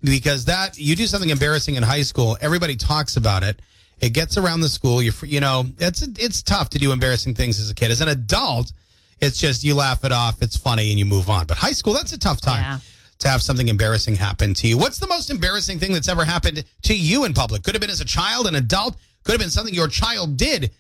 because 0.03 0.47
that 0.47 0.79
you 0.79 0.97
do 0.97 1.07
something 1.07 1.29
embarrassing 1.31 1.75
in 1.75 1.83
high 1.83 2.03
school, 2.03 2.39
everybody 2.41 2.77
talks 2.77 3.17
about 3.17 3.43
it. 3.43 3.61
It 4.01 4.15
gets 4.15 4.39
around 4.39 4.63
the 4.63 4.69
school. 4.71 5.03
You 5.03 5.13
you 5.25 5.41
know 5.41 5.67
it's 5.79 6.01
it's 6.03 6.43
tough 6.43 6.71
to 6.71 6.79
do 6.79 6.93
embarrassing 6.93 7.35
things 7.35 7.61
as 7.61 7.69
a 7.71 7.75
kid. 7.75 7.91
As 7.91 8.01
an 8.01 8.09
adult, 8.09 8.73
it's 9.21 9.39
just 9.39 9.65
you 9.65 9.75
laugh 9.75 10.05
it 10.05 10.13
off. 10.13 10.43
It's 10.43 10.57
funny 10.57 10.91
and 10.91 10.99
you 10.99 11.05
move 11.05 11.29
on. 11.31 11.47
But 11.47 11.57
high 11.59 11.73
school, 11.73 11.93
that's 11.95 12.13
a 12.13 12.19
tough 12.19 12.41
time 12.41 12.63
Yeah. 12.63 12.79
to 13.21 13.29
have 13.29 13.43
something 13.43 13.69
embarrassing 13.69 14.17
happen 14.17 14.55
to 14.55 14.69
you. 14.69 14.79
What's 14.79 14.99
the 14.99 15.07
most 15.09 15.31
embarrassing 15.31 15.79
thing 15.79 15.93
that's 15.93 16.09
ever 16.09 16.25
happened 16.25 16.65
to 16.83 16.95
you 16.97 17.25
in 17.25 17.35
public? 17.35 17.63
Could 17.63 17.75
have 17.75 17.81
been 17.81 17.91
as 17.91 18.01
a 18.01 18.05
child, 18.07 18.47
an 18.47 18.55
adult. 18.55 18.97
Could 19.25 19.33
have 19.33 19.41
been 19.41 19.51
something 19.51 19.75
your 19.75 19.89
child 19.89 20.37
did 20.37 20.71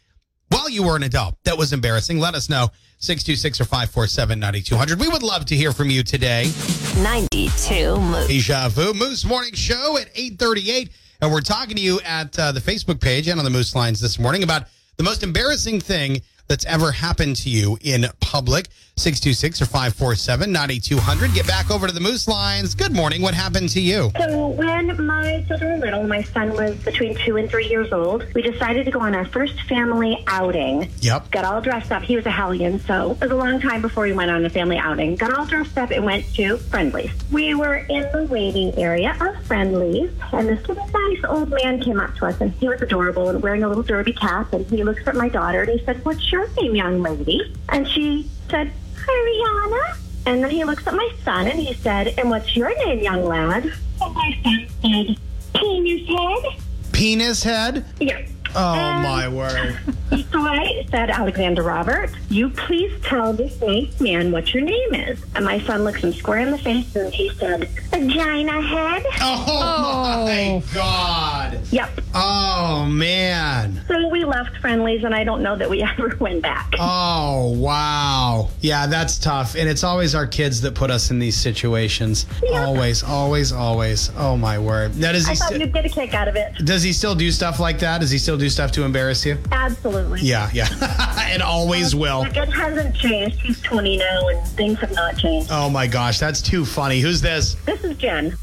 while 0.49 0.69
you 0.69 0.83
were 0.83 0.97
an 0.97 1.03
adult 1.03 1.37
that 1.45 1.57
was 1.59 1.73
embarrassing. 1.73 2.19
Let 2.19 2.35
us 2.35 2.49
know. 2.49 2.69
626 3.03 3.61
or 3.63 3.65
547 3.65 4.39
9200. 4.39 5.01
We 5.01 5.09
would 5.09 5.23
love 5.23 5.47
to 5.47 5.57
hear 5.57 5.73
from 5.73 5.89
you 5.89 6.03
today. 6.03 6.51
92 6.97 7.97
Moose. 7.99 8.29
Deja 8.29 8.69
Vu 8.69 8.93
Moose 8.95 9.25
Morning 9.25 9.55
Show 9.55 9.97
at 9.99 10.09
838. 10.15 10.91
And 11.23 11.33
we're 11.33 11.41
talking 11.41 11.77
to 11.77 11.83
you 11.83 12.01
at 12.01 12.39
uh, 12.39 12.53
the 12.53 12.61
Facebook 12.61 13.01
page 13.01 13.29
and 13.29 13.39
on 13.39 13.45
the 13.45 13.51
Moose 13.51 13.75
Lines 13.75 14.01
this 14.01 14.19
morning 14.19 14.43
about 14.43 14.65
the 14.97 15.03
most 15.03 15.23
embarrassing 15.23 15.81
thing 15.81 16.21
that's 16.51 16.67
ever 16.67 16.91
happened 16.91 17.37
to 17.37 17.49
you 17.49 17.79
in 17.81 18.05
public. 18.19 18.67
626 18.97 19.63
or 19.63 19.65
547 19.65 20.53
9200. 20.53 21.33
Get 21.33 21.47
back 21.47 21.71
over 21.71 21.87
to 21.87 21.93
the 21.93 22.01
Moose 22.01 22.29
Lines. 22.29 22.75
Good 22.75 22.93
morning. 22.93 23.23
What 23.23 23.33
happened 23.33 23.71
to 23.71 23.81
you? 23.81 24.11
So 24.19 24.49
when 24.49 25.07
my 25.07 25.43
children 25.49 25.81
were 25.81 25.87
little, 25.87 26.07
my 26.07 26.23
son 26.23 26.53
was 26.53 26.77
between 26.85 27.17
two 27.17 27.39
and 27.39 27.49
three 27.49 27.67
years 27.67 27.93
old, 27.95 28.27
we 28.35 28.43
decided 28.43 28.85
to 28.85 28.91
go 28.91 29.01
on 29.01 29.15
our 29.15 29.25
first 29.25 29.59
family 29.63 30.23
outing. 30.27 30.91
Yep. 31.01 31.31
Got 31.31 31.47
all 31.47 31.63
dressed 31.63 31.93
up. 31.93 32.03
He 32.03 32.15
was 32.15 32.27
a 32.27 32.31
hellion, 32.31 32.79
so 32.81 33.13
it 33.13 33.21
was 33.23 33.31
a 33.31 33.37
long 33.37 33.59
time 33.59 33.81
before 33.81 34.03
we 34.05 34.13
went 34.13 34.31
on 34.31 34.45
a 34.45 34.51
family 34.51 34.77
outing. 34.77 35.17
Got 35.17 35.33
all 35.33 35.47
dressed 35.47 35.79
up 35.79 35.93
and 35.93 36.05
went 36.05 36.27
to 36.35 36.59
Friendly's. 36.59 37.11
We 37.33 37.55
were 37.55 37.77
in 37.77 38.03
the 38.13 38.25
waiting 38.25 38.77
area 38.77 39.17
of 39.19 39.47
Friendly's, 39.47 40.11
and 40.33 40.47
this 40.47 40.69
little 40.69 40.87
nice 40.87 41.25
old 41.27 41.49
man 41.49 41.81
came 41.81 41.99
up 41.99 42.15
to 42.17 42.27
us, 42.27 42.39
and 42.43 42.53
he 42.53 42.69
was 42.69 42.83
adorable 42.83 43.31
and 43.31 43.43
wearing 43.43 43.63
a 43.63 43.69
little 43.69 43.83
derby 43.83 44.13
cap. 44.13 44.53
And 44.53 44.67
he 44.67 44.85
looks 44.85 45.07
at 45.07 45.17
my 45.17 45.31
daughter 45.31 45.63
and 45.63 45.71
he 45.71 45.83
said, 45.87 46.05
"What's 46.05 46.31
your 46.31 46.40
name, 46.57 46.75
young 46.77 47.03
lady?" 47.03 47.55
And 47.69 47.87
she 47.89 48.29
said, 48.51 48.71
Hi, 49.07 49.13
Rihanna. 49.13 49.97
And 50.27 50.43
then 50.45 50.51
he 50.51 50.65
looks 50.65 50.87
at 50.87 50.95
my 50.95 51.09
son 51.25 51.47
and 51.47 51.59
he 51.59 51.73
said, 51.75 52.15
"And 52.19 52.29
what's 52.31 52.55
your 52.55 52.77
name, 52.87 52.99
young 53.01 53.25
lad?" 53.25 53.73
And 54.03 54.15
my 54.15 54.39
son 54.45 54.67
said, 54.83 55.17
"Penis 55.55 56.09
head." 56.09 56.45
Penis 56.93 57.43
head? 57.43 57.85
Yeah. 58.01 58.21
Oh, 58.55 58.73
Um, 58.75 59.03
my 59.03 59.29
word. 59.29 59.79
So 60.33 60.41
I 60.41 60.85
said, 60.91 61.09
Alexander 61.09 61.63
Robert, 61.63 62.11
you 62.31 62.51
please 62.51 62.93
tell 63.05 63.33
this 63.33 63.61
nice 63.61 64.01
man 64.01 64.33
what 64.33 64.53
your 64.53 64.65
name 64.65 64.95
is. 64.95 65.23
And 65.37 65.45
my 65.45 65.61
son 65.61 65.85
looks 65.85 66.03
him 66.03 66.13
square 66.13 66.39
in 66.41 66.51
the 66.51 66.59
face 66.59 66.95
and 66.97 67.15
he 67.15 67.31
said, 67.31 67.69
Vagina 67.91 68.61
head. 68.61 69.07
Oh, 69.21 70.25
my 70.27 70.63
God. 70.75 71.61
Yep. 71.71 72.01
Oh, 72.15 72.87
man. 72.87 73.81
So 73.87 74.09
we 74.09 74.25
left 74.25 74.57
Friendlies 74.59 75.05
and 75.05 75.15
I 75.15 75.23
don't 75.25 75.43
know 75.43 75.57
that 75.57 75.69
we 75.71 75.83
ever 75.83 76.17
went 76.19 76.43
back. 76.43 76.73
Oh, 76.79 77.55
wow. 77.57 78.49
Yeah, 78.61 78.87
that's 78.87 79.19
tough. 79.19 79.55
And 79.55 79.69
it's 79.69 79.85
always 79.85 80.15
our 80.15 80.27
kids 80.27 80.61
that 80.63 80.75
put 80.75 80.91
us 80.91 81.11
in 81.11 81.19
these 81.19 81.37
situations. 81.37 82.27
Yeah. 82.43 82.65
Always, 82.65 83.03
always, 83.03 83.53
always. 83.53 84.11
Oh, 84.17 84.37
my 84.37 84.59
word. 84.59 84.97
Now, 84.97 85.13
does 85.13 85.27
he, 85.27 85.33
I 85.33 85.35
thought 85.37 85.49
sti- 85.49 85.57
you'd 85.59 85.73
get 85.73 85.87
a 85.87 85.89
kick 85.89 86.15
out 86.15 86.29
of 86.29 86.37
it. 86.37 86.53
does 86.65 86.83
he 86.83 86.93
still 86.93 87.15
do 87.15 87.31
stuff 87.31 87.61
like 87.61 87.79
that? 87.81 88.01
Does 88.01 88.11
he 88.11 88.19
still 88.19 88.39
do 88.39 88.49
stuff 88.49 88.73
to 88.73 88.83
embarrass 88.85 89.25
you? 89.25 89.39
Absolutely. 89.53 90.21
Yeah, 90.23 90.51
yeah. 90.53 90.69
and 91.31 91.43
always 91.43 91.95
will. 91.95 92.21
Like 92.21 92.37
it 92.37 92.53
hasn't 92.53 92.95
changed. 92.97 93.39
He's 93.41 93.61
20 93.63 93.99
now 93.99 94.29
and 94.29 94.47
things 94.49 94.79
have 94.81 94.93
not 94.95 95.17
changed. 95.17 95.49
Oh, 95.53 95.71
my 95.71 95.87
gosh. 95.87 96.19
That's 96.19 96.43
too 96.43 96.65
funny. 96.65 97.01
Who's 97.01 97.21
this? 97.21 97.55
This 97.67 97.85
is 97.85 97.97
Jen. 97.97 98.37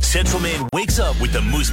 Central 0.00 0.42
Maine 0.42 0.68
wakes 0.74 0.98
up 0.98 1.18
with 1.22 1.32
the 1.32 1.40
Moose 1.40 1.72